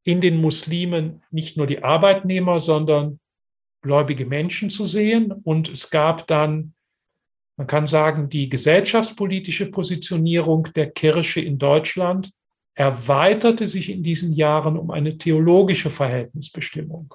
[0.04, 3.21] in den Muslimen nicht nur die Arbeitnehmer, sondern
[3.82, 5.32] gläubige Menschen zu sehen.
[5.32, 6.73] Und es gab dann,
[7.62, 12.32] man kann sagen, die gesellschaftspolitische Positionierung der Kirche in Deutschland
[12.74, 17.13] erweiterte sich in diesen Jahren um eine theologische Verhältnisbestimmung.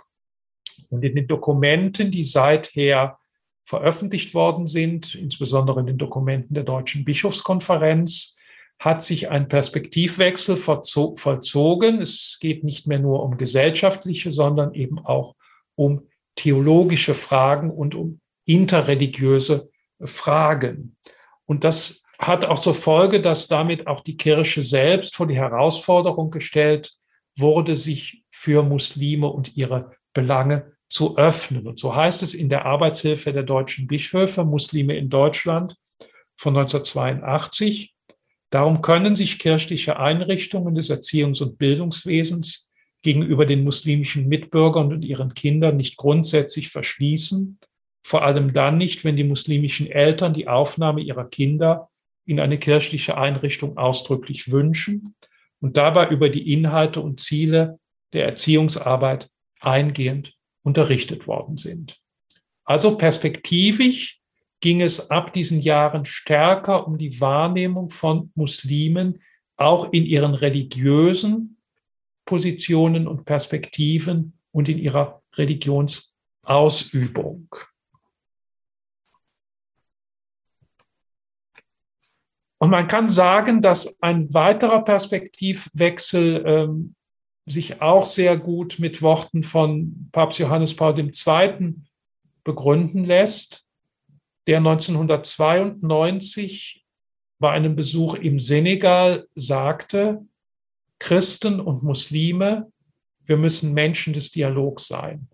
[0.89, 3.19] Und in den Dokumenten, die seither
[3.65, 8.37] veröffentlicht worden sind, insbesondere in den Dokumenten der Deutschen Bischofskonferenz,
[8.79, 12.01] hat sich ein Perspektivwechsel vollzogen.
[12.01, 15.35] Es geht nicht mehr nur um gesellschaftliche, sondern eben auch
[15.75, 16.07] um
[16.37, 19.71] theologische Fragen und um interreligiöse
[20.05, 20.97] Fragen.
[21.45, 26.31] Und das hat auch zur Folge, dass damit auch die Kirche selbst vor die Herausforderung
[26.31, 26.97] gestellt
[27.37, 31.67] wurde, sich für Muslime und ihre Belange zu öffnen.
[31.67, 35.77] Und so heißt es in der Arbeitshilfe der deutschen Bischöfe, Muslime in Deutschland
[36.37, 37.97] von 1982,
[38.51, 42.71] Darum können sich kirchliche Einrichtungen des Erziehungs- und Bildungswesens
[43.03, 47.59] gegenüber den muslimischen Mitbürgern und ihren Kindern nicht grundsätzlich verschließen,
[48.07, 51.90] vor allem dann nicht, wenn die muslimischen Eltern die Aufnahme ihrer Kinder
[52.25, 55.16] in eine kirchliche Einrichtung ausdrücklich wünschen
[55.59, 57.81] und dabei über die Inhalte und Ziele
[58.12, 61.99] der Erziehungsarbeit eingehend unterrichtet worden sind.
[62.62, 64.21] Also perspektivisch
[64.61, 69.21] ging es ab diesen Jahren stärker um die Wahrnehmung von Muslimen
[69.57, 71.57] auch in ihren religiösen
[72.25, 77.49] Positionen und Perspektiven und in ihrer Religionsausübung.
[82.59, 86.95] Und man kann sagen, dass ein weiterer Perspektivwechsel ähm,
[87.45, 91.75] sich auch sehr gut mit Worten von Papst Johannes Paul II.
[92.45, 93.66] begründen lässt
[94.47, 96.85] der 1992
[97.38, 100.25] bei einem Besuch im Senegal sagte,
[100.99, 102.73] Christen und Muslime,
[103.25, 105.29] wir müssen Menschen des Dialogs sein.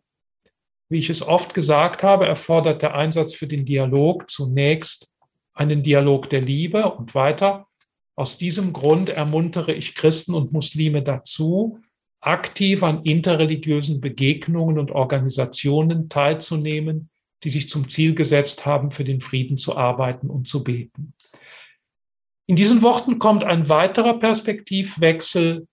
[0.88, 5.11] Wie ich es oft gesagt habe, erfordert der Einsatz für den Dialog zunächst
[5.54, 7.66] einen Dialog der Liebe und weiter.
[8.14, 11.80] Aus diesem Grund ermuntere ich Christen und Muslime dazu,
[12.20, 17.10] aktiv an interreligiösen Begegnungen und Organisationen teilzunehmen,
[17.42, 21.14] die sich zum Ziel gesetzt haben, für den Frieden zu arbeiten und zu beten.
[22.46, 25.66] In diesen Worten kommt ein weiterer Perspektivwechsel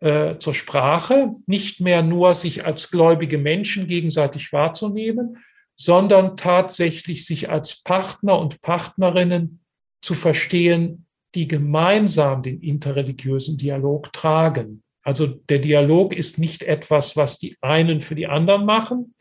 [0.00, 5.38] äh, zur Sprache, nicht mehr nur sich als gläubige Menschen gegenseitig wahrzunehmen,
[5.76, 9.60] sondern tatsächlich sich als Partner und Partnerinnen
[10.00, 14.82] zu verstehen, die gemeinsam den interreligiösen Dialog tragen.
[15.02, 19.14] Also der Dialog ist nicht etwas, was die einen für die anderen machen,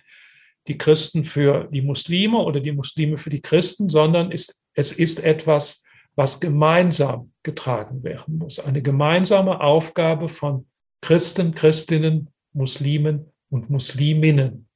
[0.67, 5.23] die Christen für die Muslime oder die Muslime für die Christen, sondern ist, es ist
[5.23, 5.83] etwas,
[6.15, 8.59] was gemeinsam getragen werden muss.
[8.59, 10.67] Eine gemeinsame Aufgabe von
[11.01, 14.67] Christen, Christinnen, Muslimen und Musliminnen.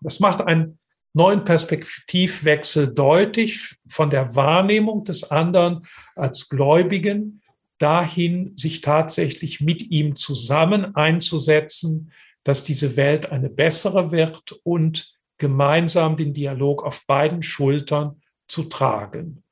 [0.00, 0.78] Das macht einen
[1.14, 7.40] neuen Perspektivwechsel deutlich von der Wahrnehmung des anderen als Gläubigen
[7.78, 16.16] dahin, sich tatsächlich mit ihm zusammen einzusetzen, dass diese Welt eine bessere wird und gemeinsam
[16.16, 19.42] den Dialog auf beiden Schultern zu tragen.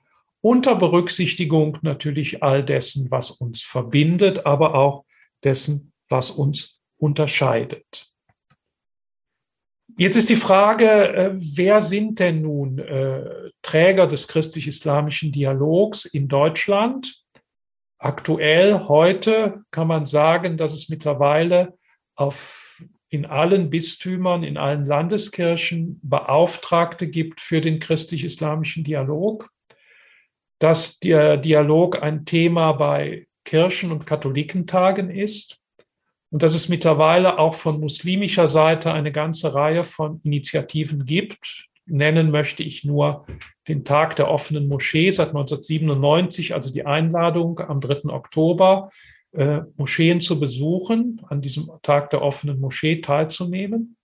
[0.41, 5.05] Unter Berücksichtigung natürlich all dessen, was uns verbindet, aber auch
[5.45, 8.12] dessen, was uns unterscheidet.
[9.97, 16.29] Jetzt ist die Frage, äh, wer sind denn nun äh, Träger des christlich-islamischen Dialogs in
[16.29, 17.23] Deutschland?
[17.99, 21.79] Aktuell, heute kann man sagen, dass es mittlerweile
[22.17, 29.51] auf, in allen Bistümern, in allen Landeskirchen Beauftragte gibt für den christlich-islamischen Dialog,
[30.59, 35.62] dass der Dialog ein Thema bei Kirchen- und Katholikentagen ist
[36.33, 41.67] und dass es mittlerweile auch von muslimischer Seite eine ganze Reihe von Initiativen gibt.
[41.85, 43.27] Nennen möchte ich nur
[43.69, 48.09] den Tag der offenen Moschee seit 1997, also die Einladung am 3.
[48.09, 48.91] Oktober,
[49.33, 53.97] äh, Moscheen zu besuchen, an diesem Tag der offenen Moschee teilzunehmen.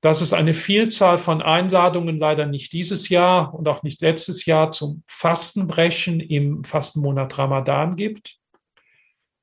[0.00, 4.70] Dass es eine Vielzahl von Einladungen leider nicht dieses Jahr und auch nicht letztes Jahr
[4.70, 8.38] zum Fastenbrechen im Fastenmonat Ramadan gibt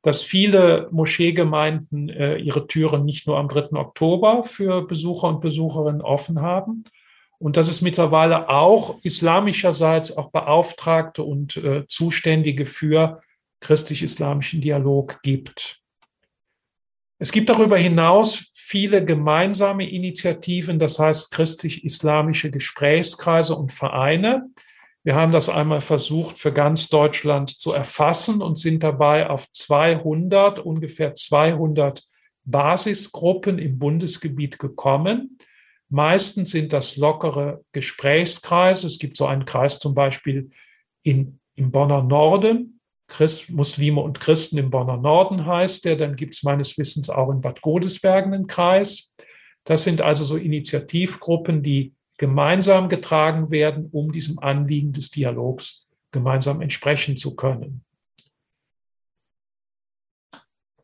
[0.04, 3.72] dass viele Moscheegemeinden äh, ihre Türen nicht nur am 3.
[3.72, 6.84] Oktober für Besucher und Besucherinnen offen haben
[7.40, 13.22] und dass es mittlerweile auch islamischerseits auch Beauftragte und äh, Zuständige für
[13.62, 15.80] christlich-islamischen Dialog gibt.
[17.18, 24.50] Es gibt darüber hinaus viele gemeinsame Initiativen, das heißt christlich-islamische Gesprächskreise und Vereine,
[25.04, 30.60] wir haben das einmal versucht, für ganz Deutschland zu erfassen und sind dabei auf 200,
[30.60, 32.04] ungefähr 200
[32.46, 35.38] Basisgruppen im Bundesgebiet gekommen.
[35.90, 38.88] Meistens sind das lockere Gesprächskreise.
[38.88, 40.50] Es gibt so einen Kreis zum Beispiel
[41.04, 42.80] in, im Bonner Norden.
[43.08, 45.98] Christ, Muslime und Christen im Bonner Norden heißt der.
[45.98, 49.14] Dann gibt es meines Wissens auch in Bad Godesbergen einen Kreis.
[49.66, 56.62] Das sind also so Initiativgruppen, die gemeinsam getragen werden, um diesem Anliegen des Dialogs gemeinsam
[56.62, 57.84] entsprechen zu können.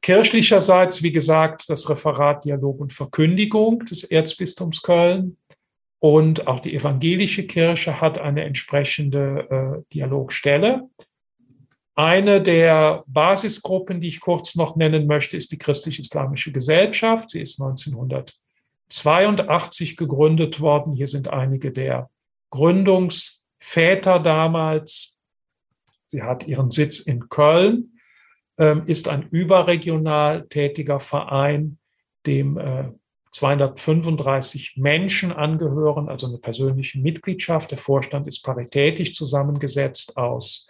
[0.02, 5.38] Kirchlicherseits, wie gesagt, das Referat Dialog und Verkündigung des Erzbistums Köln
[6.00, 10.90] und auch die evangelische Kirche hat eine entsprechende äh, Dialogstelle.
[11.96, 17.32] Eine der Basisgruppen, die ich kurz noch nennen möchte, ist die Christlich-Islamische Gesellschaft.
[17.32, 18.34] Sie ist 1900
[18.90, 20.94] 82 gegründet worden.
[20.94, 22.10] Hier sind einige der
[22.50, 25.18] Gründungsväter damals.
[26.08, 28.00] Sie hat ihren Sitz in Köln,
[28.58, 31.78] ähm, ist ein überregional tätiger Verein,
[32.26, 32.60] dem
[33.32, 37.72] 235 äh, Menschen angehören, also eine persönliche Mitgliedschaft.
[37.72, 40.68] Der Vorstand ist paritätisch zusammengesetzt aus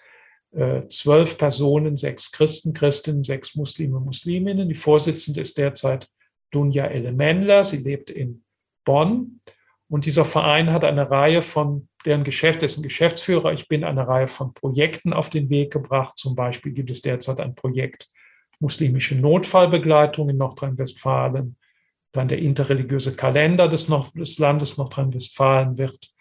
[0.52, 4.68] äh, zwölf Personen, sechs Christen, Christinnen, sechs Muslime, Musliminnen.
[4.68, 6.10] Die Vorsitzende ist derzeit
[6.52, 7.64] Dunja Elemendler.
[7.66, 8.44] Sie lebt in
[8.86, 9.42] Bonn.
[9.88, 14.28] Und dieser Verein hat eine Reihe von, deren Geschäft, dessen Geschäftsführer ich bin, eine Reihe
[14.28, 16.18] von Projekten auf den Weg gebracht.
[16.18, 18.10] Zum Beispiel gibt es derzeit ein Projekt
[18.60, 21.58] muslimische Notfallbegleitung in Nordrhein-Westfalen.
[22.12, 26.14] Dann der interreligiöse Kalender des, Nord des Landes Nordrhein-Westfalen wird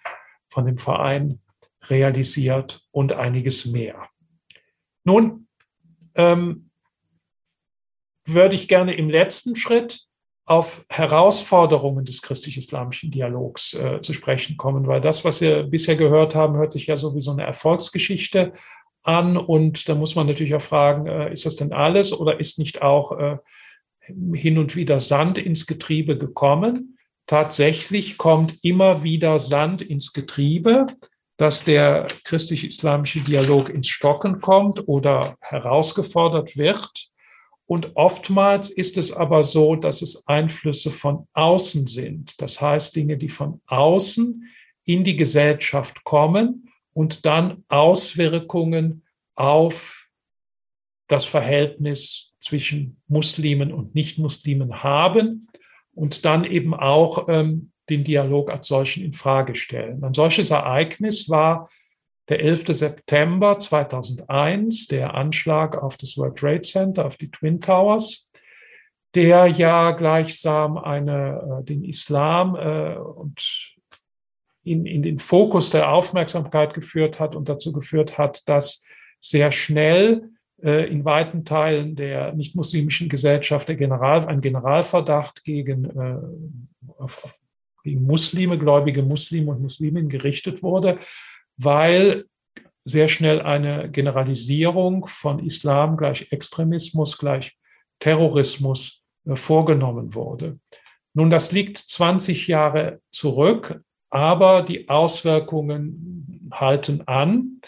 [0.49, 1.41] von dem Verein
[1.85, 4.09] realisiert und einiges mehr.
[5.05, 5.49] Nun
[6.15, 6.71] ähm,
[8.27, 10.08] würde ich gerne im letzten Schritt
[10.49, 16.35] auf Herausforderungen des christlich-islamischen Dialogs äh, zu sprechen kommen, weil das, was wir bisher gehört
[16.35, 18.55] haben, hört sich ja so wie so eine Erfolgsgeschichte
[19.03, 19.37] an.
[19.37, 22.81] Und da muss man natürlich auch fragen, äh, ist das denn alles oder ist nicht
[22.81, 23.37] auch äh,
[24.33, 26.99] hin und wieder Sand ins Getriebe gekommen?
[27.27, 30.87] Tatsächlich kommt immer wieder Sand ins Getriebe,
[31.37, 37.11] dass der christlich-islamische Dialog ins Stocken kommt oder herausgefordert wird.
[37.69, 42.41] Und oftmals ist es aber so, dass es Einflüsse von außen sind.
[42.41, 44.43] Das heißt, Dinge, die von außen
[44.85, 49.05] in die Gesellschaft kommen und dann Auswirkungen
[49.35, 50.09] auf
[51.09, 55.49] das Verhältnis zwischen Muslimen und Nichtmuslimen haben
[55.93, 60.03] und dann eben auch ähm, den Dialog als solchen in Frage stellen.
[60.03, 61.69] Ein solches Ereignis war
[62.29, 62.67] der 11.
[62.69, 68.31] September 2001, der Anschlag auf das World Trade Center, auf die Twin Towers,
[69.15, 73.75] der ja gleichsam eine, äh, den Islam äh, und
[74.63, 78.85] in, in den Fokus der Aufmerksamkeit geführt hat und dazu geführt hat, dass
[79.19, 80.31] sehr schnell
[80.63, 87.39] äh, in weiten Teilen der nicht-muslimischen Gesellschaft der General, ein Generalverdacht gegen, äh, auf, auf,
[87.83, 90.99] gegen Muslime, gläubige Muslime und Musliminnen gerichtet wurde,
[91.59, 92.25] weil
[92.85, 97.59] sehr schnell eine Generalisierung von Islam gleich Extremismus gleich
[97.99, 100.59] Terrorismus äh, vorgenommen wurde.
[101.15, 103.81] Nun, das liegt 20 Jahre zurück,
[104.11, 107.61] aber die Auswirkungen halten an.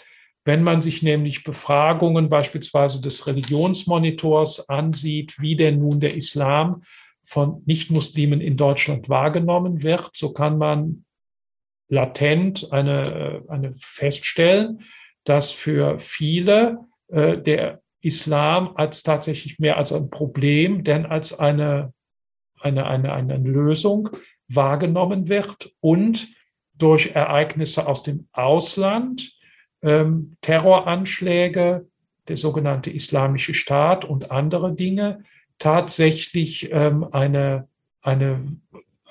[0.43, 6.83] Wenn man sich nämlich Befragungen beispielsweise des Religionsmonitors ansieht, wie denn nun der Islam
[7.23, 11.05] von Nichtmuslimen in Deutschland wahrgenommen wird, so kann man
[11.91, 14.81] latent eine, eine feststellen,
[15.25, 16.79] dass für viele
[17.09, 21.93] äh, der Islam als tatsächlich mehr als ein Problem, denn als eine,
[22.59, 24.09] eine, eine, eine Lösung
[24.47, 26.29] wahrgenommen wird und
[26.73, 29.37] durch Ereignisse aus dem Ausland,
[29.83, 31.87] ähm, Terroranschläge,
[32.27, 35.23] der sogenannte Islamische Staat und andere Dinge
[35.59, 37.67] tatsächlich ähm, eine,
[38.01, 38.57] eine,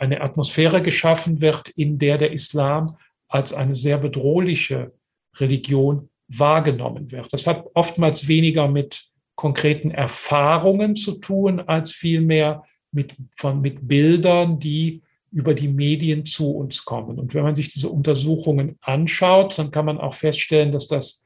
[0.00, 2.96] eine Atmosphäre geschaffen wird, in der der Islam
[3.28, 4.92] als eine sehr bedrohliche
[5.36, 7.32] Religion wahrgenommen wird.
[7.32, 14.58] Das hat oftmals weniger mit konkreten Erfahrungen zu tun, als vielmehr mit, von, mit Bildern,
[14.58, 17.18] die über die Medien zu uns kommen.
[17.18, 21.24] Und wenn man sich diese Untersuchungen anschaut, dann kann man auch feststellen, dass das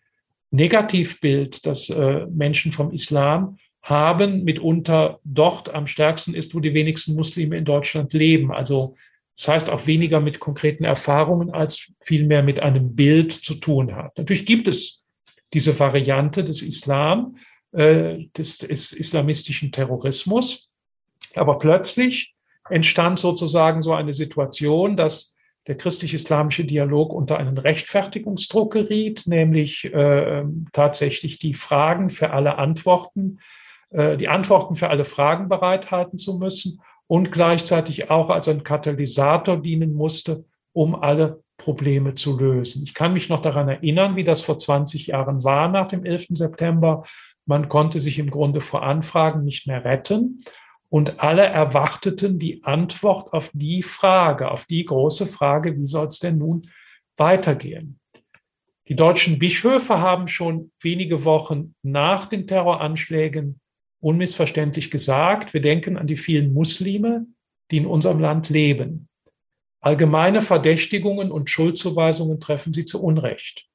[0.50, 7.14] Negativbild, das äh, Menschen vom Islam haben, mitunter dort am stärksten ist, wo die wenigsten
[7.14, 8.50] Muslime in Deutschland leben.
[8.50, 8.96] Also
[9.36, 14.16] das heißt auch weniger mit konkreten Erfahrungen als vielmehr mit einem Bild zu tun hat.
[14.16, 15.02] Natürlich gibt es
[15.52, 17.36] diese Variante des Islam,
[17.72, 20.70] äh, des, des islamistischen Terrorismus.
[21.34, 22.34] Aber plötzlich
[22.70, 30.44] entstand sozusagen so eine Situation, dass der christlich-islamische Dialog unter einen Rechtfertigungsdruck geriet, nämlich äh,
[30.72, 33.40] tatsächlich die Fragen für alle Antworten,
[33.96, 39.94] die Antworten für alle Fragen bereithalten zu müssen und gleichzeitig auch als ein Katalysator dienen
[39.94, 42.82] musste, um alle Probleme zu lösen.
[42.84, 46.26] Ich kann mich noch daran erinnern, wie das vor 20 Jahren war nach dem 11.
[46.30, 47.04] September.
[47.46, 50.42] Man konnte sich im Grunde vor Anfragen nicht mehr retten.
[50.88, 56.18] Und alle erwarteten die Antwort auf die Frage, auf die große Frage, wie soll es
[56.18, 56.62] denn nun
[57.16, 57.98] weitergehen?
[58.88, 63.60] Die deutschen Bischöfe haben schon wenige Wochen nach den Terroranschlägen
[64.04, 67.26] unmissverständlich gesagt, wir denken an die vielen Muslime,
[67.70, 69.08] die in unserem Land leben.
[69.80, 73.66] Allgemeine Verdächtigungen und Schuldzuweisungen treffen sie zu Unrecht.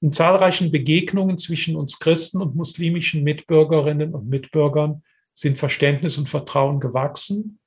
[0.00, 5.02] In zahlreichen Begegnungen zwischen uns Christen und muslimischen Mitbürgerinnen und Mitbürgern
[5.32, 7.58] sind Verständnis und Vertrauen gewachsen.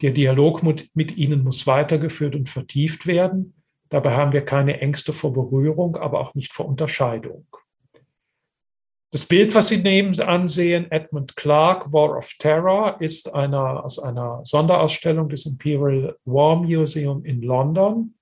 [0.00, 3.54] Der Dialog mit, mit ihnen muss weitergeführt und vertieft werden.
[3.90, 7.46] Dabei haben wir keine Ängste vor Berührung, aber auch nicht vor Unterscheidung.
[9.14, 14.40] Das Bild, was Sie neben ansehen, Edmund Clark, War of Terror, ist einer, aus einer
[14.42, 18.14] Sonderausstellung des Imperial War Museum in London.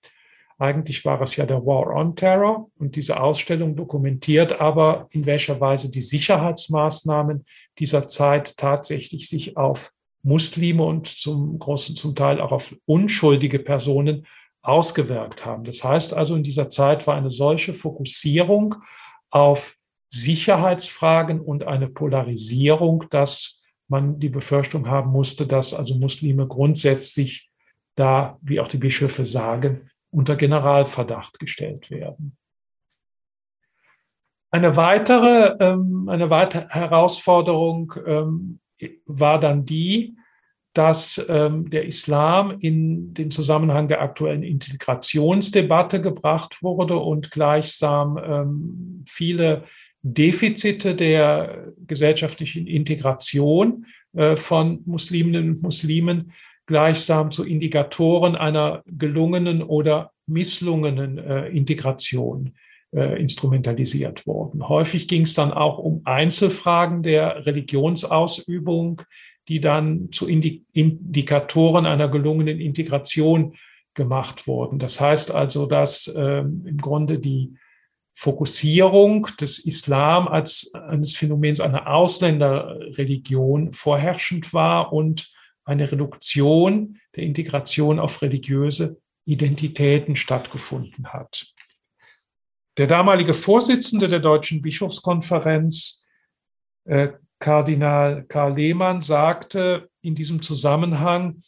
[0.59, 5.59] Eigentlich war es ja der War on Terror und diese Ausstellung dokumentiert aber, in welcher
[5.63, 7.47] Weise die Sicherheitsmaßnahmen
[7.79, 14.27] dieser Zeit tatsächlich sich auf Muslime und zum großen, zum Teil auch auf unschuldige Personen
[14.61, 15.65] ausgewirkt haben.
[15.65, 18.75] Das heißt also, in dieser Zeit war eine solche Fokussierung
[19.31, 19.79] auf
[20.13, 27.51] Sicherheitsfragen und eine Polarisierung, dass man die Befürchtung haben musste, dass also Muslime grundsätzlich
[27.95, 32.37] da, wie auch die Bischöfe sagen, unter Generalverdacht gestellt werden.
[34.51, 38.61] Eine weitere, ähm, eine weitere Herausforderung ähm,
[39.07, 40.15] war dann die,
[40.75, 49.65] dass ähm, der Islam in den Zusammenhang der aktuellen Integrationsdebatte gebracht wurde und gleichsam viele
[50.03, 56.33] Defizite der gesellschaftlichen Integration äh, von Musliminnen und Muslimen
[56.67, 62.55] gleichsam zu Indikatoren einer gelungenen oder misslungenen äh, Integration
[62.95, 64.69] äh, instrumentalisiert wurden.
[64.69, 69.03] Häufig ging es dann auch um Einzelfragen der Religionsausübung,
[69.49, 73.55] die dann zu Indikatoren einer gelungenen Integration
[73.95, 74.79] gemacht wurden.
[74.79, 77.55] Das heißt also, dass ähm, im Grunde die
[78.15, 85.33] Fokussierung des Islam als eines Phänomens einer Ausländerreligion vorherrschend war und
[85.65, 91.47] eine Reduktion der Integration auf religiöse Identitäten stattgefunden hat.
[92.79, 96.07] Der damalige Vorsitzende der Deutschen Bischofskonferenz,
[96.85, 97.09] äh,
[97.39, 101.43] Kardinal Karl Lehmann, sagte in diesem Zusammenhang,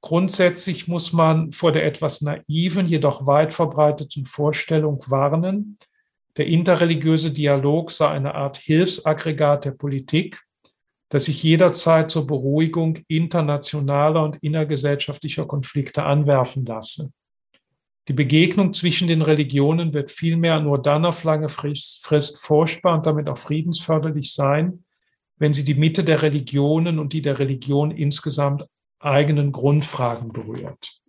[0.00, 5.78] grundsätzlich muss man vor der etwas naiven, jedoch weit verbreiteten Vorstellung warnen,
[6.38, 10.40] der interreligiöse Dialog sei eine Art Hilfsaggregat der Politik,
[11.08, 17.12] das sich jederzeit zur Beruhigung internationaler und innergesellschaftlicher Konflikte anwerfen lasse.
[18.06, 23.28] Die Begegnung zwischen den Religionen wird vielmehr nur dann auf lange Frist furchtbar und damit
[23.28, 24.84] auch friedensförderlich sein,
[25.36, 28.64] wenn sie die Mitte der Religionen und die der Religion insgesamt
[29.00, 31.00] eigenen Grundfragen berührt.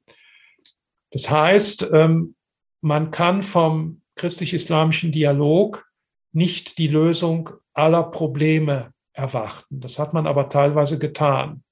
[1.11, 2.35] Das heißt, ähm,
[2.81, 5.87] man kann vom christlich-islamischen Dialog
[6.33, 9.79] nicht die Lösung aller Probleme erwarten.
[9.79, 11.63] Das hat man aber teilweise getan.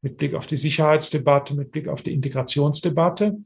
[0.00, 3.36] Mit Blick auf die Sicherheitsdebatte, mit Blick auf die Integrationsdebatte.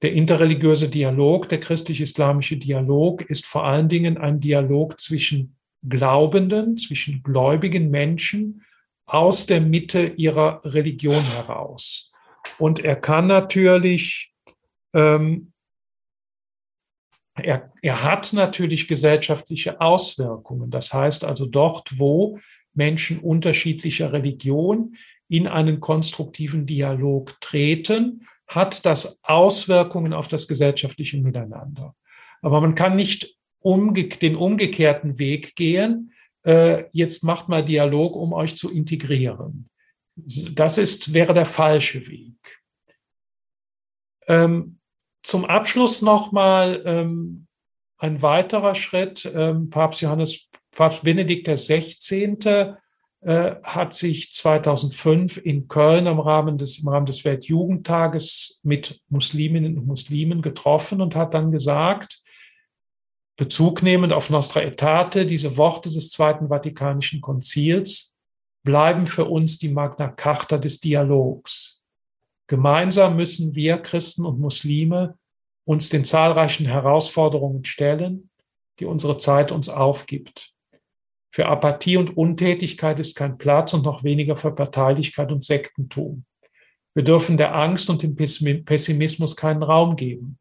[0.00, 5.56] Der interreligiöse Dialog, der christlich-islamische Dialog ist vor allen Dingen ein Dialog zwischen
[5.86, 8.64] Glaubenden, zwischen gläubigen Menschen
[9.04, 12.10] aus der Mitte ihrer Religion heraus.
[12.58, 14.32] Und er kann natürlich
[14.94, 15.52] ähm,
[17.34, 20.70] er, er hat natürlich gesellschaftliche Auswirkungen.
[20.70, 22.38] Das heißt also dort, wo
[22.74, 24.96] Menschen unterschiedlicher Religion
[25.28, 31.94] in einen konstruktiven Dialog treten, hat das Auswirkungen auf das gesellschaftliche Miteinander.
[32.42, 36.12] Aber man kann nicht umge den umgekehrten Weg gehen.
[36.44, 39.70] Äh, jetzt macht mal Dialog, um euch zu integrieren.
[40.14, 42.36] Das ist, wäre der falsche Weg.
[44.28, 44.78] Ähm,
[45.24, 47.46] zum Abschluss nochmal ähm,
[47.98, 49.30] ein weiterer Schritt.
[49.34, 52.76] Ähm, Papst Johannes, Papst Benedikt XVI.
[53.20, 59.78] Äh, hat sich 2005 in Köln im Rahmen des, im Rahmen des Weltjugendtages mit Musliminnen
[59.78, 62.20] und Muslimen getroffen und hat dann gesagt,
[63.36, 68.14] Bezug nehmend auf Nostra Aetate, diese Worte des Zweiten Vatikanischen Konzils
[68.62, 71.83] bleiben für uns die Magna Carta des Dialogs.
[72.46, 75.18] Gemeinsam müssen wir Christen und Muslime
[75.64, 78.30] uns den zahlreichen Herausforderungen stellen,
[78.78, 80.52] die unsere Zeit uns aufgibt.
[81.30, 86.24] Für Apathie und Untätigkeit ist kein Platz und noch weniger für Parteilichkeit und Sektentum.
[86.94, 90.38] Wir dürfen der Angst und dem Pessimismus keinen Raum geben.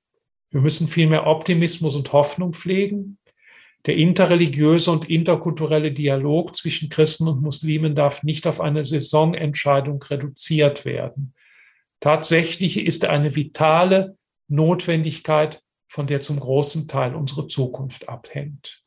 [0.52, 3.18] Wir müssen vielmehr Optimismus und Hoffnung pflegen.
[3.88, 10.86] Der interreligiöse und interkulturelle Dialog zwischen Christen und Muslimen darf nicht auf eine Saisonentscheidung reduziert
[10.86, 11.34] werden.
[12.04, 14.18] Tatsächlich ist eine vitale
[14.50, 18.84] Notwendigkeit, von der zum großen Teil unsere Zukunft abhängt.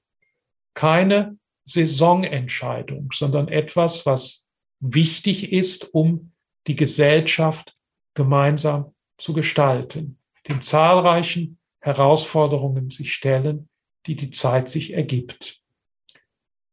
[0.74, 4.46] Keine Saisonentscheidung, sondern etwas, was
[4.80, 6.32] wichtig ist, um
[6.66, 7.74] die Gesellschaft
[8.12, 13.70] gemeinsam zu gestalten, den zahlreichen Herausforderungen sich stellen,
[14.04, 15.62] die die Zeit sich ergibt.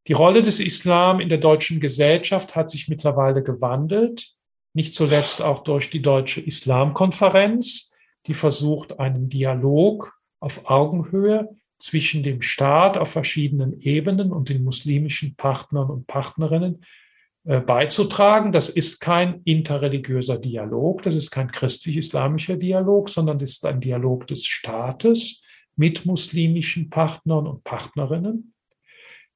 [0.08, 4.36] Die Rolle des Islam in der deutschen Gesellschaft hat sich mittlerweile gewandelt
[4.74, 7.92] nicht zuletzt auch durch die Deutsche Islamkonferenz,
[8.28, 15.36] die versucht, einen Dialog auf Augenhöhe zwischen dem Staat auf verschiedenen Ebenen und den muslimischen
[15.36, 16.84] Partnern und Partnerinnen
[17.46, 18.52] äh, beizutragen.
[18.52, 24.28] Das ist kein interreligiöser Dialog, das ist kein christlich-islamischer Dialog, sondern das ist ein Dialog
[24.28, 25.42] des Staates
[25.76, 28.54] mit muslimischen Partnern und Partnerinnen.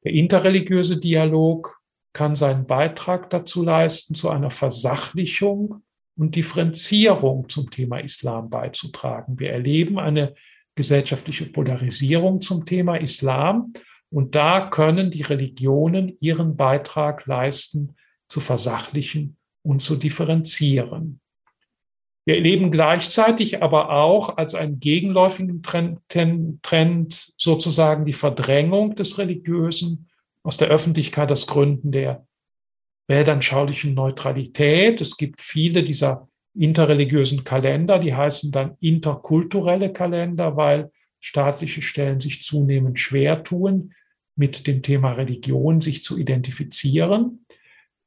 [0.04, 1.77] Der interreligiöse Dialog
[2.18, 5.84] kann seinen Beitrag dazu leisten, zu einer Versachlichung
[6.18, 9.38] und Differenzierung zum Thema Islam beizutragen.
[9.38, 10.34] Wir erleben eine
[10.74, 13.72] gesellschaftliche Polarisierung zum Thema Islam
[14.10, 17.96] und da können die Religionen ihren Beitrag leisten,
[18.28, 21.20] zu versachlichen und zu differenzieren.
[22.26, 30.10] Wir erleben gleichzeitig aber auch als einen gegenläufigen Trend, sozusagen die Verdrängung des Religiösen
[30.48, 32.26] aus der Öffentlichkeit aus Gründen der
[33.08, 35.02] weltanschaulichen Neutralität.
[35.02, 40.90] Es gibt viele dieser interreligiösen Kalender, die heißen dann interkulturelle Kalender, weil
[41.20, 43.94] staatliche Stellen sich zunehmend schwer tun,
[44.38, 47.46] mit dem Thema Religion sich zu identifizieren.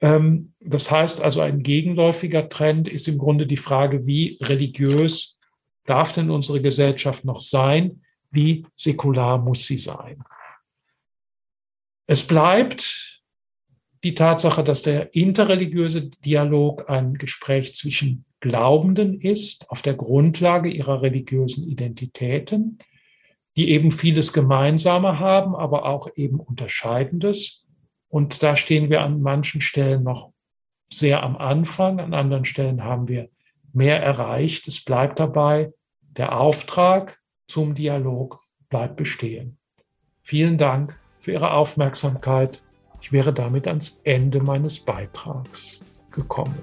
[0.01, 5.39] Ähm, das heißt also, ein gegenläufiger Trend ist im Grunde die Frage, wie religiös
[5.85, 8.01] darf denn unsere Gesellschaft noch sein?
[8.31, 10.25] Wie säkular muss sie sein?
[12.11, 13.23] Es bleibt
[14.03, 21.03] die Tatsache, dass der interreligiöse Dialog ein Gespräch zwischen Glaubenden ist, auf der Grundlage ihrer
[21.03, 22.79] religiösen Identitäten,
[23.57, 27.65] die eben vieles Gemeinsame haben, aber auch eben Unterscheidendes.
[28.09, 30.33] Und da stehen wir an manchen Stellen noch
[30.93, 33.29] sehr am Anfang, an anderen Stellen haben wir
[33.73, 34.67] mehr erreicht.
[34.67, 39.59] Es bleibt dabei, der Auftrag zum Dialog bleibt bestehen.
[40.25, 42.63] Vielen Dank für Ihre Aufmerksamkeit.
[43.01, 46.59] Ich wäre damit ans Ende meines Beitrags gekommen.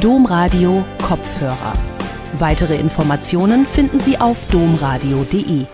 [0.00, 1.72] Domradio Kopfhörer.
[2.38, 5.66] Weitere Informationen finden Sie auf domradio.de.